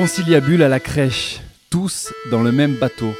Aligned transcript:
Conciliabule 0.00 0.62
à 0.62 0.68
la 0.68 0.78
crèche, 0.78 1.40
tous 1.70 2.14
dans 2.30 2.44
le 2.44 2.52
même 2.52 2.76
bateau. 2.76 3.12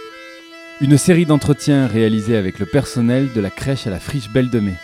Une 0.81 0.97
série 0.97 1.27
d'entretiens 1.27 1.89
réalisés 1.89 2.37
avec 2.37 2.61
le 2.61 2.67
personnel 2.67 3.33
de 3.33 3.41
la 3.41 3.51
crèche 3.51 3.89
à 3.89 3.91
la 3.91 3.99
friche 3.99 4.31
Belle 4.31 4.49
de 4.49 4.61
Mai. 4.61 4.77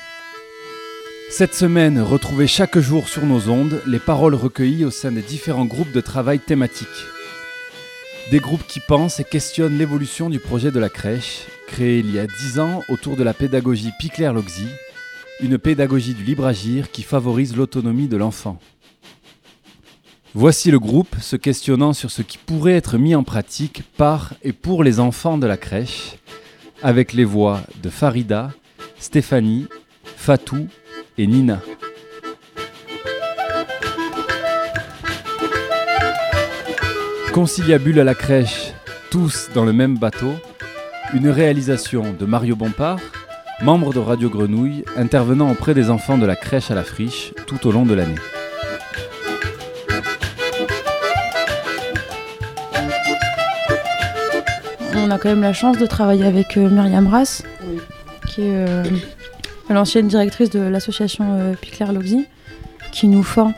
Cette 1.30 1.54
semaine, 1.54 2.00
retrouvez 2.00 2.48
chaque 2.48 2.80
jour 2.80 3.08
sur 3.08 3.24
nos 3.24 3.48
ondes 3.48 3.80
les 3.86 4.00
paroles 4.00 4.34
recueillies 4.34 4.84
au 4.84 4.90
sein 4.90 5.12
des 5.12 5.22
différents 5.22 5.66
groupes 5.66 5.92
de 5.92 6.00
travail 6.00 6.40
thématiques. 6.40 6.88
Des 8.32 8.40
groupes 8.40 8.66
qui 8.66 8.80
pensent 8.80 9.20
et 9.20 9.24
questionnent 9.24 9.78
l'évolution 9.78 10.30
du 10.30 10.40
projet 10.40 10.72
de 10.72 10.80
la 10.80 10.88
crèche, 10.88 11.42
créé 11.68 12.00
il 12.00 12.12
y 12.12 12.18
a 12.18 12.26
10 12.26 12.58
ans 12.58 12.82
autour 12.88 13.16
de 13.16 13.22
la 13.22 13.34
pédagogie 13.34 13.92
Picler-Loxy, 14.00 14.66
une 15.40 15.58
pédagogie 15.58 16.14
du 16.14 16.24
libre 16.24 16.44
agir 16.44 16.90
qui 16.90 17.04
favorise 17.04 17.56
l'autonomie 17.56 18.08
de 18.08 18.16
l'enfant. 18.16 18.58
Voici 20.36 20.72
le 20.72 20.80
groupe 20.80 21.14
se 21.20 21.36
questionnant 21.36 21.92
sur 21.92 22.10
ce 22.10 22.20
qui 22.20 22.38
pourrait 22.38 22.72
être 22.72 22.98
mis 22.98 23.14
en 23.14 23.22
pratique 23.22 23.84
par 23.96 24.34
et 24.42 24.52
pour 24.52 24.82
les 24.82 24.98
enfants 24.98 25.38
de 25.38 25.46
la 25.46 25.56
crèche, 25.56 26.16
avec 26.82 27.12
les 27.12 27.24
voix 27.24 27.60
de 27.80 27.88
Farida, 27.88 28.50
Stéphanie, 28.98 29.68
Fatou 30.16 30.66
et 31.18 31.28
Nina. 31.28 31.60
Conciliabule 37.32 38.00
à 38.00 38.04
la 38.04 38.16
crèche, 38.16 38.72
tous 39.10 39.50
dans 39.54 39.64
le 39.64 39.72
même 39.72 39.98
bateau, 39.98 40.32
une 41.14 41.28
réalisation 41.28 42.12
de 42.12 42.26
Mario 42.26 42.56
Bompard, 42.56 42.98
membre 43.62 43.94
de 43.94 44.00
Radio 44.00 44.28
Grenouille, 44.28 44.84
intervenant 44.96 45.52
auprès 45.52 45.74
des 45.74 45.90
enfants 45.90 46.18
de 46.18 46.26
la 46.26 46.34
crèche 46.34 46.72
à 46.72 46.74
la 46.74 46.82
friche 46.82 47.32
tout 47.46 47.68
au 47.68 47.70
long 47.70 47.86
de 47.86 47.94
l'année. 47.94 48.18
On 55.04 55.10
a 55.10 55.18
quand 55.18 55.28
même 55.28 55.42
la 55.42 55.52
chance 55.52 55.76
de 55.76 55.84
travailler 55.84 56.24
avec 56.24 56.56
euh, 56.56 56.70
Myriam 56.70 57.06
Rass, 57.06 57.42
qui 58.26 58.40
est 58.40 58.66
euh, 58.66 58.82
l'ancienne 59.68 60.08
directrice 60.08 60.48
de 60.48 60.60
l'association 60.60 61.26
euh, 61.38 61.52
Picler-Loxy, 61.60 62.26
qui 62.90 63.08
nous 63.08 63.22
forme 63.22 63.52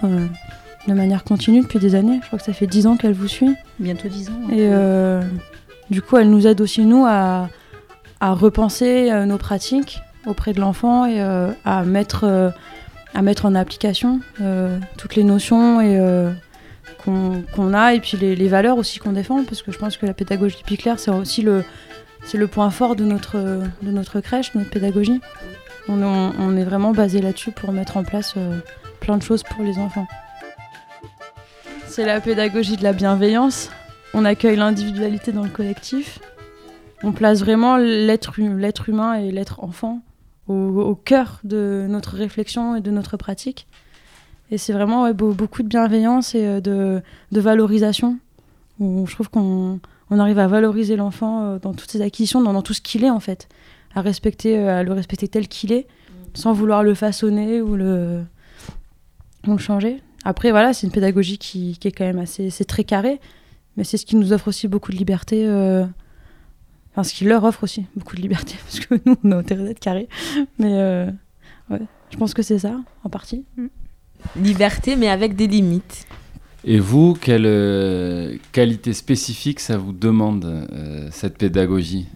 de 0.88 0.92
manière 0.92 1.22
continue 1.22 1.60
depuis 1.60 1.78
des 1.78 1.94
années. 1.94 2.18
Je 2.20 2.26
crois 2.26 2.40
que 2.40 2.44
ça 2.44 2.52
fait 2.52 2.66
10 2.66 2.88
ans 2.88 2.96
qu'elle 2.96 3.12
vous 3.12 3.28
suit. 3.28 3.54
Bientôt 3.78 4.08
10 4.08 4.28
ans. 4.30 4.32
Et 4.50 4.66
euh, 4.72 5.22
du 5.88 6.02
coup, 6.02 6.16
elle 6.16 6.30
nous 6.30 6.48
aide 6.48 6.60
aussi, 6.60 6.84
nous, 6.84 7.04
à, 7.06 7.48
à 8.18 8.32
repenser 8.32 9.12
euh, 9.12 9.24
nos 9.24 9.38
pratiques 9.38 10.00
auprès 10.26 10.52
de 10.52 10.60
l'enfant 10.60 11.06
et 11.06 11.20
euh, 11.20 11.52
à, 11.64 11.84
mettre, 11.84 12.52
à 13.14 13.22
mettre 13.22 13.46
en 13.46 13.54
application 13.54 14.18
toutes 14.96 15.14
les 15.14 15.22
notions 15.22 15.80
et, 15.80 15.96
qu'on 17.04 17.74
a 17.74 17.94
et 17.94 18.00
puis 18.00 18.16
les, 18.16 18.48
valeurs 18.48 18.78
aussi 18.78 18.98
qu'on 18.98 19.12
défend. 19.12 19.44
Parce 19.44 19.62
que 19.62 19.72
je 19.72 19.78
pense 19.78 19.96
que 19.96 20.06
la 20.06 20.14
pédagogie 20.14 20.62
Picler, 20.64 20.94
c'est 20.96 21.10
aussi 21.10 21.42
le, 21.42 21.64
le 22.34 22.46
point 22.46 22.70
fort 22.70 22.96
de 22.96 23.04
notre, 23.04 23.36
de 23.36 23.90
notre 23.90 24.20
crèche, 24.20 24.52
de 24.52 24.58
notre 24.58 24.70
pédagogie. 24.70 25.20
On, 25.88 26.56
est 26.56 26.64
vraiment 26.64 26.92
basé 26.92 27.20
là-dessus 27.20 27.52
pour 27.52 27.72
mettre 27.72 27.96
en 27.96 28.02
place 28.02 28.34
euh, 28.36 28.58
plein 29.00 29.16
de 29.16 29.22
choses 29.22 29.44
pour 29.44 29.62
les 29.62 29.78
enfants. 29.78 30.06
C'est 31.86 32.04
la 32.04 32.20
pédagogie 32.20 32.76
de 32.76 32.82
la 32.82 32.92
bienveillance. 32.92 33.70
On 34.12 34.24
accueille 34.24 34.56
l'individualité 34.56 35.30
dans 35.30 35.44
le 35.44 35.48
collectif. 35.48 36.18
On 37.04 37.12
place 37.12 37.40
vraiment 37.40 37.76
l'être 37.76 38.38
hu- 38.38 38.58
l'être 38.58 38.88
humain 38.88 39.14
et 39.14 39.30
l'être 39.30 39.62
enfant 39.62 40.00
au 40.48 40.94
cœur 40.94 41.40
de 41.42 41.86
notre 41.88 42.14
réflexion 42.14 42.76
et 42.76 42.80
de 42.80 42.92
notre 42.92 43.16
pratique. 43.16 43.66
Et 44.50 44.58
c'est 44.58 44.72
vraiment 44.72 45.04
ouais, 45.04 45.12
beaucoup 45.12 45.62
de 45.62 45.68
bienveillance 45.68 46.34
et 46.34 46.46
euh, 46.46 46.60
de, 46.60 47.02
de 47.32 47.40
valorisation. 47.40 48.18
Où 48.78 49.06
je 49.06 49.14
trouve 49.14 49.30
qu'on 49.30 49.80
on 50.10 50.18
arrive 50.18 50.38
à 50.38 50.46
valoriser 50.46 50.96
l'enfant 50.96 51.42
euh, 51.42 51.58
dans 51.58 51.72
toutes 51.72 51.90
ses 51.90 52.02
acquisitions, 52.02 52.42
dans, 52.42 52.52
dans 52.52 52.62
tout 52.62 52.74
ce 52.74 52.80
qu'il 52.80 53.04
est 53.04 53.10
en 53.10 53.20
fait. 53.20 53.48
À, 53.94 54.02
respecter, 54.02 54.58
euh, 54.58 54.80
à 54.80 54.82
le 54.82 54.92
respecter 54.92 55.26
tel 55.26 55.48
qu'il 55.48 55.72
est, 55.72 55.86
sans 56.34 56.52
vouloir 56.52 56.82
le 56.82 56.94
façonner 56.94 57.62
ou 57.62 57.76
le, 57.76 58.22
ou 59.46 59.52
le 59.52 59.58
changer. 59.58 60.02
Après, 60.24 60.50
voilà, 60.50 60.72
c'est 60.74 60.86
une 60.86 60.92
pédagogie 60.92 61.38
qui, 61.38 61.78
qui 61.80 61.88
est 61.88 61.92
quand 61.92 62.04
même 62.04 62.18
assez 62.18 62.50
c'est 62.50 62.64
très 62.66 62.84
carré, 62.84 63.20
mais 63.76 63.84
c'est 63.84 63.96
ce 63.96 64.04
qui 64.04 64.16
nous 64.16 64.32
offre 64.32 64.48
aussi 64.48 64.68
beaucoup 64.68 64.92
de 64.92 64.96
liberté. 64.96 65.46
euh, 65.46 65.86
Enfin, 66.92 67.04
ce 67.04 67.12
qui 67.14 67.24
leur 67.24 67.44
offre 67.44 67.62
aussi 67.64 67.84
beaucoup 67.94 68.16
de 68.16 68.22
liberté, 68.22 68.54
parce 68.64 68.80
que 68.80 68.94
nous, 69.04 69.16
on 69.24 69.32
a 69.32 69.36
intérêt 69.36 69.64
d'être 69.64 69.80
carré. 69.80 70.08
Mais 70.58 70.72
euh, 70.74 71.10
ouais, 71.70 71.82
je 72.10 72.16
pense 72.16 72.32
que 72.34 72.42
c'est 72.42 72.58
ça, 72.58 72.80
en 73.04 73.08
partie. 73.10 73.44
Liberté, 74.36 74.96
mais 74.96 75.08
avec 75.08 75.34
des 75.36 75.46
limites. 75.46 76.06
Et 76.68 76.80
vous, 76.80 77.14
quelle 77.14 77.46
euh, 77.46 78.36
qualité 78.50 78.92
spécifique 78.92 79.60
ça 79.60 79.78
vous 79.78 79.92
demande, 79.92 80.44
euh, 80.44 81.08
cette 81.12 81.38
pédagogie? 81.38 82.08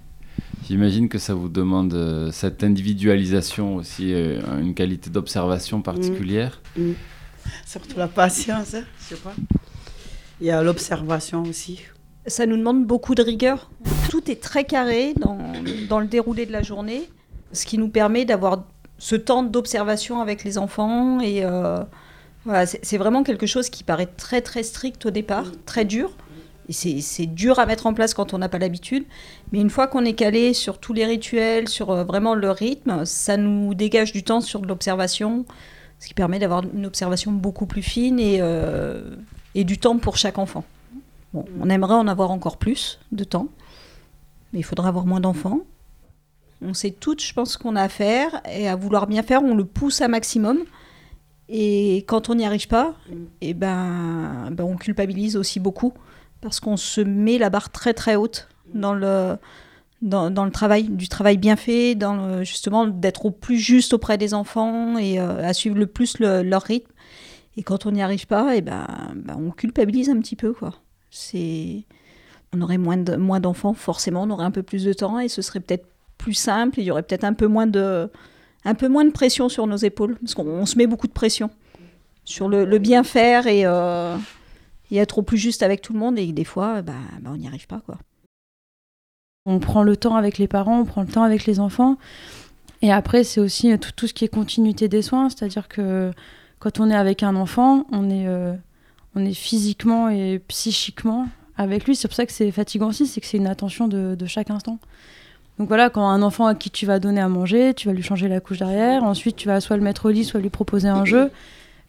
J'imagine 0.68 1.08
que 1.08 1.18
ça 1.18 1.34
vous 1.34 1.48
demande 1.48 1.94
euh, 1.94 2.32
cette 2.32 2.64
individualisation 2.64 3.76
aussi, 3.76 4.12
une 4.12 4.74
qualité 4.74 5.08
d'observation 5.08 5.82
particulière? 5.82 6.60
Surtout 7.64 7.96
la 7.96 8.08
patience, 8.08 8.74
hein, 8.74 8.82
je 9.00 9.14
sais 9.14 9.20
pas. 9.20 9.34
Il 10.40 10.48
y 10.48 10.50
a 10.50 10.62
l'observation 10.62 11.44
aussi. 11.44 11.82
Ça 12.26 12.44
nous 12.44 12.56
demande 12.56 12.86
beaucoup 12.86 13.14
de 13.14 13.22
rigueur. 13.22 13.70
Tout 14.10 14.30
est 14.30 14.42
très 14.42 14.64
carré 14.64 15.14
dans, 15.18 15.38
dans 15.88 16.00
le 16.00 16.06
déroulé 16.06 16.44
de 16.44 16.52
la 16.52 16.62
journée, 16.62 17.08
ce 17.52 17.66
qui 17.66 17.78
nous 17.78 17.88
permet 17.88 18.24
d'avoir 18.24 18.64
ce 19.00 19.16
temps 19.16 19.42
d'observation 19.42 20.20
avec 20.20 20.44
les 20.44 20.58
enfants. 20.58 21.18
Et 21.20 21.44
euh, 21.44 21.82
voilà, 22.44 22.66
c'est 22.66 22.98
vraiment 22.98 23.24
quelque 23.24 23.46
chose 23.46 23.68
qui 23.68 23.82
paraît 23.82 24.06
très 24.06 24.42
très 24.42 24.62
strict 24.62 25.04
au 25.06 25.10
départ, 25.10 25.46
très 25.66 25.84
dur. 25.84 26.12
C'est 26.68 27.26
dur 27.26 27.58
à 27.58 27.66
mettre 27.66 27.86
en 27.86 27.94
place 27.94 28.14
quand 28.14 28.32
on 28.32 28.38
n'a 28.38 28.48
pas 28.48 28.58
l'habitude. 28.58 29.04
Mais 29.50 29.60
une 29.60 29.70
fois 29.70 29.88
qu'on 29.88 30.04
est 30.04 30.12
calé 30.12 30.54
sur 30.54 30.78
tous 30.78 30.92
les 30.92 31.04
rituels, 31.04 31.66
sur 31.66 31.90
euh, 31.90 32.04
vraiment 32.04 32.34
le 32.34 32.48
rythme, 32.52 33.04
ça 33.04 33.36
nous 33.36 33.74
dégage 33.74 34.12
du 34.12 34.22
temps 34.22 34.40
sur 34.40 34.60
de 34.60 34.68
l'observation, 34.68 35.46
ce 35.98 36.06
qui 36.06 36.14
permet 36.14 36.38
d'avoir 36.38 36.62
une 36.72 36.86
observation 36.86 37.32
beaucoup 37.32 37.66
plus 37.66 37.82
fine 37.82 38.20
et, 38.20 38.36
euh, 38.40 39.16
et 39.56 39.64
du 39.64 39.78
temps 39.78 39.98
pour 39.98 40.16
chaque 40.16 40.38
enfant. 40.38 40.62
Bon, 41.32 41.44
on 41.60 41.68
aimerait 41.70 41.94
en 41.94 42.06
avoir 42.06 42.30
encore 42.30 42.58
plus 42.58 43.00
de 43.10 43.24
temps, 43.24 43.48
mais 44.52 44.60
il 44.60 44.64
faudra 44.64 44.88
avoir 44.88 45.06
moins 45.06 45.20
d'enfants. 45.20 45.60
On 46.62 46.74
sait 46.74 46.90
toutes, 46.90 47.22
je 47.22 47.32
pense, 47.32 47.56
qu'on 47.56 47.76
a 47.76 47.82
à 47.82 47.88
faire, 47.88 48.42
et 48.50 48.68
à 48.68 48.76
vouloir 48.76 49.06
bien 49.06 49.22
faire, 49.22 49.42
on 49.42 49.54
le 49.54 49.64
pousse 49.64 50.00
à 50.00 50.08
maximum. 50.08 50.58
Et 51.48 52.04
quand 52.06 52.30
on 52.30 52.34
n'y 52.36 52.44
arrive 52.46 52.68
pas, 52.68 52.94
eh 53.40 53.54
ben, 53.54 54.50
ben, 54.52 54.64
on 54.64 54.76
culpabilise 54.76 55.36
aussi 55.36 55.58
beaucoup, 55.58 55.92
parce 56.40 56.60
qu'on 56.60 56.76
se 56.76 57.00
met 57.00 57.38
la 57.38 57.50
barre 57.50 57.70
très 57.70 57.94
très 57.94 58.14
haute 58.14 58.48
dans 58.72 58.94
le, 58.94 59.36
dans, 60.00 60.30
dans 60.30 60.44
le 60.44 60.50
travail, 60.52 60.84
du 60.84 61.08
travail 61.08 61.38
bien 61.38 61.56
fait, 61.56 61.94
dans 61.94 62.14
le- 62.14 62.44
justement 62.44 62.86
d'être 62.86 63.26
au 63.26 63.30
plus 63.30 63.58
juste 63.58 63.92
auprès 63.94 64.16
des 64.16 64.32
enfants 64.32 64.96
et 64.96 65.18
euh, 65.18 65.42
à 65.44 65.52
suivre 65.52 65.76
le 65.76 65.86
plus 65.86 66.18
le- 66.20 66.42
leur 66.42 66.62
rythme. 66.62 66.92
Et 67.56 67.62
quand 67.64 67.84
on 67.84 67.90
n'y 67.90 68.02
arrive 68.02 68.26
pas, 68.28 68.54
eh 68.54 68.60
ben, 68.60 68.86
ben, 69.16 69.36
on 69.36 69.50
culpabilise 69.50 70.08
un 70.08 70.20
petit 70.20 70.36
peu, 70.36 70.52
quoi. 70.52 70.74
C'est, 71.10 71.84
on 72.54 72.60
aurait 72.62 72.78
moins 72.78 72.96
de, 72.96 73.16
moins 73.16 73.40
d'enfants, 73.40 73.74
forcément, 73.74 74.22
on 74.22 74.30
aurait 74.30 74.44
un 74.44 74.50
peu 74.52 74.62
plus 74.62 74.84
de 74.84 74.92
temps 74.92 75.18
et 75.18 75.28
ce 75.28 75.42
serait 75.42 75.58
peut-être 75.60 75.86
plus 76.20 76.34
simple. 76.34 76.78
Il 76.78 76.84
y 76.84 76.90
aurait 76.90 77.02
peut-être 77.02 77.24
un 77.24 77.32
peu 77.32 77.46
moins 77.46 77.66
de, 77.66 78.10
un 78.64 78.74
peu 78.74 78.88
moins 78.88 79.04
de 79.04 79.10
pression 79.10 79.48
sur 79.48 79.66
nos 79.66 79.76
épaules, 79.76 80.16
parce 80.18 80.34
qu'on 80.34 80.46
on 80.46 80.66
se 80.66 80.76
met 80.76 80.86
beaucoup 80.86 81.06
de 81.06 81.12
pression 81.12 81.50
sur 82.24 82.48
le, 82.48 82.78
bien 82.78 83.02
faire 83.02 83.46
et, 83.46 83.62
euh, 83.64 84.16
et 84.90 84.98
être 84.98 85.18
au 85.18 85.22
plus 85.22 85.38
juste 85.38 85.62
avec 85.62 85.80
tout 85.80 85.92
le 85.92 85.98
monde. 85.98 86.18
Et 86.18 86.30
des 86.32 86.44
fois, 86.44 86.82
ben, 86.82 86.94
ben, 87.20 87.32
on 87.32 87.36
n'y 87.36 87.48
arrive 87.48 87.66
pas, 87.66 87.80
quoi. 87.84 87.98
On 89.46 89.58
prend 89.58 89.82
le 89.82 89.96
temps 89.96 90.16
avec 90.16 90.36
les 90.36 90.46
parents, 90.46 90.80
on 90.80 90.84
prend 90.84 91.02
le 91.02 91.08
temps 91.08 91.22
avec 91.22 91.46
les 91.46 91.58
enfants. 91.58 91.96
Et 92.82 92.92
après, 92.92 93.24
c'est 93.24 93.40
aussi 93.40 93.72
euh, 93.72 93.78
tout, 93.78 94.06
ce 94.06 94.12
qui 94.12 94.24
est 94.24 94.28
continuité 94.28 94.88
des 94.88 95.02
soins, 95.02 95.30
c'est-à-dire 95.30 95.66
que 95.66 96.12
quand 96.58 96.78
on 96.78 96.90
est 96.90 96.94
avec 96.94 97.22
un 97.22 97.36
enfant, 97.36 97.86
on 97.90 98.10
est, 98.10 98.26
euh, 98.28 98.54
on 99.14 99.24
est 99.24 99.34
physiquement 99.34 100.10
et 100.10 100.40
psychiquement 100.48 101.26
avec 101.56 101.86
lui. 101.86 101.96
C'est 101.96 102.06
pour 102.06 102.14
ça 102.14 102.26
que 102.26 102.32
c'est 102.32 102.50
fatigant 102.52 102.88
aussi, 102.88 103.06
c'est 103.06 103.22
que 103.22 103.26
c'est 103.26 103.38
une 103.38 103.46
attention 103.46 103.88
de 103.88 104.26
chaque 104.26 104.50
instant. 104.50 104.78
Donc 105.60 105.68
voilà, 105.68 105.90
quand 105.90 106.08
un 106.08 106.22
enfant 106.22 106.46
à 106.46 106.54
qui 106.54 106.70
tu 106.70 106.86
vas 106.86 106.98
donner 106.98 107.20
à 107.20 107.28
manger, 107.28 107.74
tu 107.74 107.86
vas 107.86 107.92
lui 107.92 108.02
changer 108.02 108.28
la 108.28 108.40
couche 108.40 108.60
derrière, 108.60 109.04
ensuite 109.04 109.36
tu 109.36 109.46
vas 109.46 109.60
soit 109.60 109.76
le 109.76 109.82
mettre 109.82 110.06
au 110.06 110.08
lit, 110.08 110.24
soit 110.24 110.40
lui 110.40 110.48
proposer 110.48 110.88
un 110.88 111.04
jeu. 111.04 111.30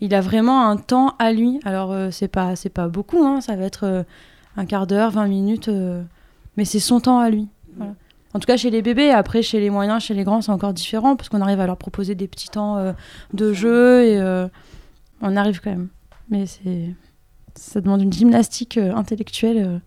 Il 0.02 0.14
a 0.14 0.20
vraiment 0.20 0.68
un 0.68 0.76
temps 0.76 1.16
à 1.20 1.32
lui. 1.32 1.62
Alors 1.64 1.94
euh, 1.94 2.12
c'est 2.12 2.28
pas 2.28 2.58
c'est 2.58 2.68
pas 2.68 2.90
beaucoup, 2.90 3.24
hein, 3.24 3.40
ça 3.40 3.56
va 3.56 3.64
être 3.64 3.86
euh, 3.86 4.04
un 4.58 4.66
quart 4.66 4.88
d'heure, 4.88 5.12
20 5.12 5.26
minutes, 5.28 5.70
euh, 5.70 6.04
mais 6.58 6.66
c'est 6.66 6.82
son 6.82 7.00
temps 7.00 7.20
à 7.20 7.30
lui. 7.30 7.48
Voilà. 7.78 7.94
En 8.34 8.40
tout 8.40 8.46
cas 8.46 8.58
chez 8.58 8.72
les 8.72 8.82
bébés, 8.82 9.10
après 9.10 9.42
chez 9.42 9.62
les 9.62 9.70
moyens, 9.70 10.04
chez 10.04 10.16
les 10.16 10.26
grands, 10.26 10.42
c'est 10.42 10.52
encore 10.52 10.74
différent 10.74 11.16
parce 11.16 11.30
qu'on 11.30 11.40
arrive 11.40 11.62
à 11.62 11.66
leur 11.66 11.78
proposer 11.78 12.14
des 12.14 12.28
petits 12.28 12.50
temps 12.50 12.76
euh, 12.76 12.92
de 13.34 13.54
jeu 13.54 14.04
et 14.04 14.50
on 15.22 15.38
arrive 15.38 15.62
quand 15.62 15.70
même. 15.70 15.88
Mais 16.30 16.46
c'est 16.46 16.94
ça 17.56 17.80
demande 17.80 18.02
une 18.02 18.12
gymnastique 18.12 18.78
intellectuelle, 18.78 19.80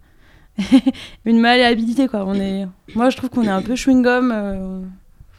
une 1.24 1.40
malléabilité 1.40 2.08
quoi. 2.08 2.24
On 2.26 2.34
est, 2.34 2.66
moi 2.94 3.10
je 3.10 3.16
trouve 3.16 3.30
qu'on 3.30 3.44
est 3.44 3.48
un 3.48 3.62
peu 3.62 3.74
chewing 3.76 4.02
gum. 4.02 4.32
euh, 4.32 4.80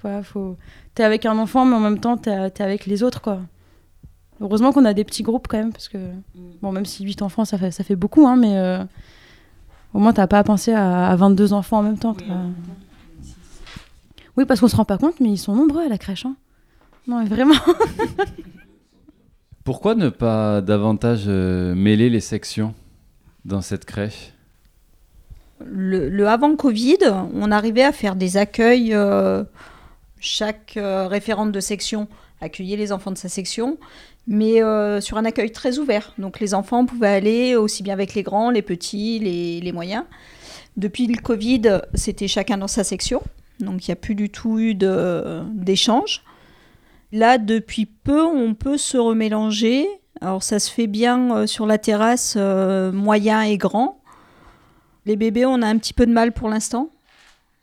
voilà, 0.02 0.24
faut... 0.24 0.58
T'es 0.94 1.04
avec 1.04 1.26
un 1.26 1.38
enfant, 1.38 1.66
mais 1.66 1.76
en 1.76 1.80
même 1.80 2.00
temps 2.00 2.18
t'es 2.18 2.50
t'es 2.52 2.64
avec 2.64 2.86
les 2.86 3.04
autres 3.04 3.22
quoi. 3.22 3.40
Heureusement 4.42 4.72
qu'on 4.74 4.84
a 4.86 4.94
des 4.94 5.04
petits 5.06 5.24
groupes 5.24 5.48
quand 5.48 5.58
même, 5.58 5.72
parce 5.72 5.88
que, 5.88 5.98
bon, 6.62 6.74
même 6.74 6.86
si 6.86 7.06
8 7.06 7.22
enfants, 7.22 7.46
ça 7.46 7.58
fait, 7.58 7.72
ça 7.72 7.86
fait 7.86 7.96
beaucoup, 7.96 8.28
hein, 8.28 8.36
mais 8.36 8.58
euh, 8.58 8.84
au 9.94 10.00
moins, 10.00 10.12
t'as 10.12 10.28
pas 10.28 10.40
à 10.40 10.44
penser 10.44 10.74
à, 10.74 11.08
à 11.08 11.16
22 11.16 11.54
enfants 11.54 11.78
en 11.78 11.84
même 11.84 11.98
temps. 11.98 12.14
t'as- 12.16 12.26
Oui, 14.36 14.44
parce 14.44 14.60
qu'on 14.60 14.68
se 14.68 14.76
rend 14.76 14.84
pas 14.84 14.98
compte, 14.98 15.22
mais 15.22 15.30
ils 15.30 15.38
sont 15.38 15.56
nombreux 15.56 15.86
à 15.86 15.88
la 15.88 15.98
crèche. 15.98 16.26
hein. 16.26 16.36
Non, 17.08 17.20
mais 17.24 17.30
vraiment. 17.30 17.56
Pourquoi 19.64 19.96
ne 19.96 20.10
pas 20.10 20.62
davantage 20.62 21.24
euh, 21.28 21.74
mêler 21.74 22.10
les 22.10 22.20
sections 22.20 22.76
dans 23.46 23.62
cette 23.62 23.86
crèche? 23.86 24.34
Le, 25.64 26.10
le 26.10 26.28
avant 26.28 26.56
Covid, 26.56 26.98
on 27.34 27.52
arrivait 27.52 27.84
à 27.84 27.92
faire 27.92 28.16
des 28.16 28.38
accueils. 28.38 28.94
euh, 28.94 29.44
chaque 30.20 30.76
euh, 30.78 31.08
référente 31.08 31.52
de 31.52 31.60
section 31.60 32.08
accueillait 32.42 32.78
les 32.78 32.92
enfants 32.92 33.12
de 33.12 33.18
sa 33.18 33.30
section, 33.30 33.78
mais 34.28 34.62
euh, 34.62 35.00
sur 35.00 35.18
un 35.18 35.26
accueil 35.26 35.52
très 35.52 35.78
ouvert. 35.78 36.14
Donc 36.18 36.40
les 36.40 36.54
enfants 36.54 36.86
pouvaient 36.86 37.08
aller 37.08 37.56
aussi 37.56 37.84
bien 37.84 37.94
avec 37.94 38.16
les 38.16 38.24
grands, 38.24 38.50
les 38.50 38.62
petits, 38.62 39.20
les, 39.20 39.62
les 39.62 39.72
moyens. 39.72 40.04
Depuis 40.78 41.08
le 41.08 41.22
Covid, 41.22 41.82
c'était 41.94 42.28
chacun 42.28 42.58
dans 42.58 42.68
sa 42.68 42.84
section. 42.84 43.22
Donc 43.60 43.88
il 43.88 43.92
n'y 43.92 43.94
a 43.94 43.98
plus 43.98 44.16
du 44.16 44.30
tout 44.30 44.60
eu 44.60 44.76
d'échange. 44.76 46.24
Là, 47.12 47.38
depuis 47.38 47.86
peu, 47.86 48.24
on 48.24 48.54
peut 48.54 48.78
se 48.78 48.98
remélanger. 48.98 49.88
Alors 50.20 50.44
ça 50.44 50.60
se 50.60 50.70
fait 50.70 50.88
bien 50.88 51.48
sur 51.48 51.66
la 51.66 51.78
terrasse, 51.78 52.36
moyen 52.36 53.44
et 53.44 53.58
grand. 53.58 54.02
Les 55.06 55.16
bébés, 55.16 55.46
on 55.46 55.62
a 55.62 55.68
un 55.68 55.78
petit 55.78 55.94
peu 55.94 56.06
de 56.06 56.12
mal 56.12 56.32
pour 56.32 56.50
l'instant 56.50 56.90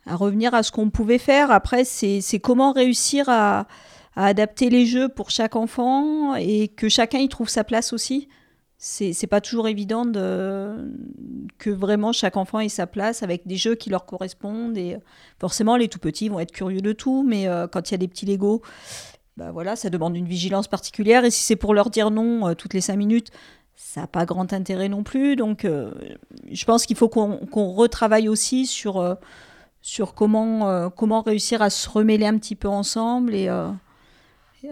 à 0.06 0.16
revenir 0.16 0.54
à 0.54 0.62
ce 0.62 0.72
qu'on 0.72 0.90
pouvait 0.90 1.18
faire. 1.18 1.50
Après, 1.50 1.84
c'est 1.84 2.40
comment 2.40 2.72
réussir 2.72 3.28
à, 3.28 3.66
adapter 4.14 4.68
les 4.68 4.84
jeux 4.84 5.08
pour 5.08 5.30
chaque 5.30 5.56
enfant 5.56 6.34
et 6.34 6.68
que 6.68 6.90
chacun 6.90 7.18
y 7.18 7.28
trouve 7.28 7.48
sa 7.48 7.64
place 7.64 7.94
aussi. 7.94 8.28
C'est 8.76 9.28
pas 9.28 9.40
toujours 9.40 9.68
évident 9.68 10.04
de, 10.04 10.92
que 11.58 11.70
vraiment 11.70 12.12
chaque 12.12 12.36
enfant 12.36 12.60
ait 12.60 12.68
sa 12.68 12.86
place 12.86 13.22
avec 13.22 13.46
des 13.46 13.56
jeux 13.56 13.76
qui 13.76 13.90
leur 13.90 14.04
correspondent. 14.04 14.76
Et 14.76 14.96
forcément, 15.38 15.76
les 15.76 15.88
tout 15.88 16.00
petits 16.00 16.28
vont 16.28 16.40
être 16.40 16.52
curieux 16.52 16.82
de 16.82 16.92
tout, 16.92 17.24
mais 17.26 17.46
euh, 17.46 17.68
quand 17.68 17.88
il 17.88 17.92
y 17.92 17.94
a 17.94 17.98
des 17.98 18.08
petits 18.08 18.26
Lego, 18.26 18.60
bah 19.36 19.52
voilà, 19.52 19.76
ça 19.76 19.88
demande 19.88 20.16
une 20.16 20.26
vigilance 20.26 20.66
particulière. 20.68 21.24
Et 21.24 21.30
si 21.30 21.42
c'est 21.42 21.56
pour 21.56 21.72
leur 21.72 21.88
dire 21.88 22.10
non 22.10 22.48
euh, 22.48 22.54
toutes 22.54 22.74
les 22.74 22.80
cinq 22.80 22.96
minutes, 22.96 23.30
ça 23.76 24.02
n'a 24.02 24.06
pas 24.06 24.24
grand 24.24 24.52
intérêt 24.52 24.88
non 24.88 25.02
plus. 25.02 25.36
Donc, 25.36 25.64
euh, 25.64 25.92
je 26.50 26.64
pense 26.64 26.86
qu'il 26.86 26.96
faut 26.96 27.08
qu'on 27.08 27.72
retravaille 27.72 28.28
aussi 28.28 28.66
sur, 28.66 28.98
euh, 28.98 29.14
sur 29.80 30.14
comment, 30.14 30.68
euh, 30.68 30.88
comment 30.88 31.22
réussir 31.22 31.62
à 31.62 31.70
se 31.70 31.88
remêler 31.88 32.26
un 32.26 32.38
petit 32.38 32.54
peu 32.54 32.68
ensemble 32.68 33.34
et 33.34 33.48
à 33.48 33.74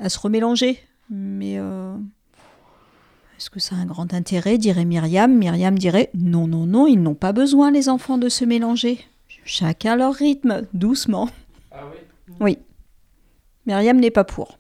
se 0.08 0.18
remélanger. 0.18 0.78
Mais 1.10 1.54
est-ce 3.36 3.50
que 3.50 3.58
ça 3.58 3.74
a 3.74 3.78
un 3.78 3.86
grand 3.86 4.14
intérêt 4.14 4.58
dirait 4.58 4.84
Myriam. 4.84 5.36
Myriam 5.36 5.78
dirait 5.78 6.10
non, 6.14 6.46
non, 6.46 6.66
non, 6.66 6.86
ils 6.86 7.02
n'ont 7.02 7.14
pas 7.14 7.32
besoin, 7.32 7.70
les 7.70 7.88
enfants, 7.88 8.18
de 8.18 8.28
se 8.28 8.44
mélanger. 8.44 9.04
Chacun 9.44 9.96
leur 9.96 10.14
rythme, 10.14 10.66
doucement. 10.72 11.28
oui. 12.40 12.58
Myriam 13.66 13.98
n'est 13.98 14.10
pas 14.10 14.24
pour. 14.24 14.59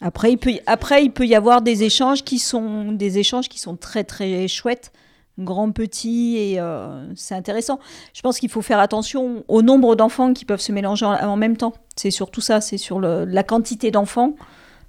Après 0.00 0.32
il, 0.32 0.38
peut, 0.38 0.52
y- 0.52 0.62
après, 0.66 1.04
il 1.04 1.10
peut 1.10 1.26
y 1.26 1.34
avoir 1.34 1.62
des 1.62 1.82
échanges 1.82 2.24
qui 2.24 2.38
sont, 2.38 2.92
des 2.92 3.18
échanges 3.18 3.48
qui 3.48 3.58
sont 3.58 3.76
très, 3.76 4.04
très 4.04 4.48
chouettes, 4.48 4.92
grands, 5.38 5.72
petits, 5.72 6.36
et 6.36 6.60
euh, 6.60 7.14
c'est 7.14 7.34
intéressant. 7.34 7.78
Je 8.14 8.20
pense 8.22 8.38
qu'il 8.38 8.50
faut 8.50 8.62
faire 8.62 8.78
attention 8.78 9.44
au 9.48 9.62
nombre 9.62 9.96
d'enfants 9.96 10.32
qui 10.32 10.44
peuvent 10.44 10.60
se 10.60 10.72
mélanger 10.72 11.06
en, 11.06 11.36
même 11.36 11.56
temps. 11.56 11.74
C'est 11.96 12.10
surtout 12.10 12.40
ça, 12.40 12.60
c'est 12.60 12.78
sur 12.78 13.00
la 13.00 13.42
quantité 13.42 13.90
d'enfants, 13.90 14.34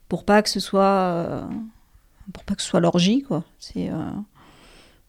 pour 0.07 0.23
pas 0.23 0.41
que 0.41 0.49
ce 0.49 0.59
soit, 0.59 0.81
euh, 0.81 1.41
pour 2.33 2.43
pas 2.43 2.55
que 2.55 2.61
ce 2.61 2.67
soit 2.67 2.79
l'orgie, 2.79 3.23
quoi. 3.23 3.43
C'est... 3.59 3.89
euh, 3.89 3.95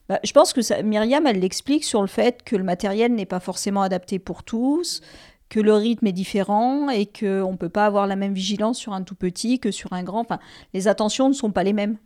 bah, 0.08 0.18
je 0.24 0.32
pense 0.32 0.52
que 0.52 0.62
ça, 0.62 0.82
Myriam, 0.82 1.26
elle 1.26 1.40
l'explique 1.40 1.84
sur 1.84 2.00
le 2.02 2.08
fait 2.08 2.42
que 2.42 2.56
le 2.56 2.64
matériel 2.64 3.14
n'est 3.14 3.26
pas 3.26 3.40
forcément 3.40 3.82
adapté 3.82 4.18
pour 4.18 4.42
tous, 4.42 5.00
que 5.52 5.60
le 5.60 5.74
rythme 5.74 6.06
est 6.06 6.12
différent 6.12 6.88
et 6.88 7.04
qu'on 7.04 7.52
ne 7.52 7.56
peut 7.58 7.68
pas 7.68 7.84
avoir 7.84 8.06
la 8.06 8.16
même 8.16 8.32
vigilance 8.32 8.78
sur 8.78 8.94
un 8.94 9.02
tout 9.02 9.14
petit 9.14 9.58
que 9.58 9.70
sur 9.70 9.92
un 9.92 10.02
grand. 10.02 10.20
Enfin, 10.20 10.38
les 10.72 10.88
attentions 10.88 11.28
ne 11.28 11.34
sont 11.34 11.50
pas 11.50 11.62
les 11.62 11.74
mêmes. 11.74 11.98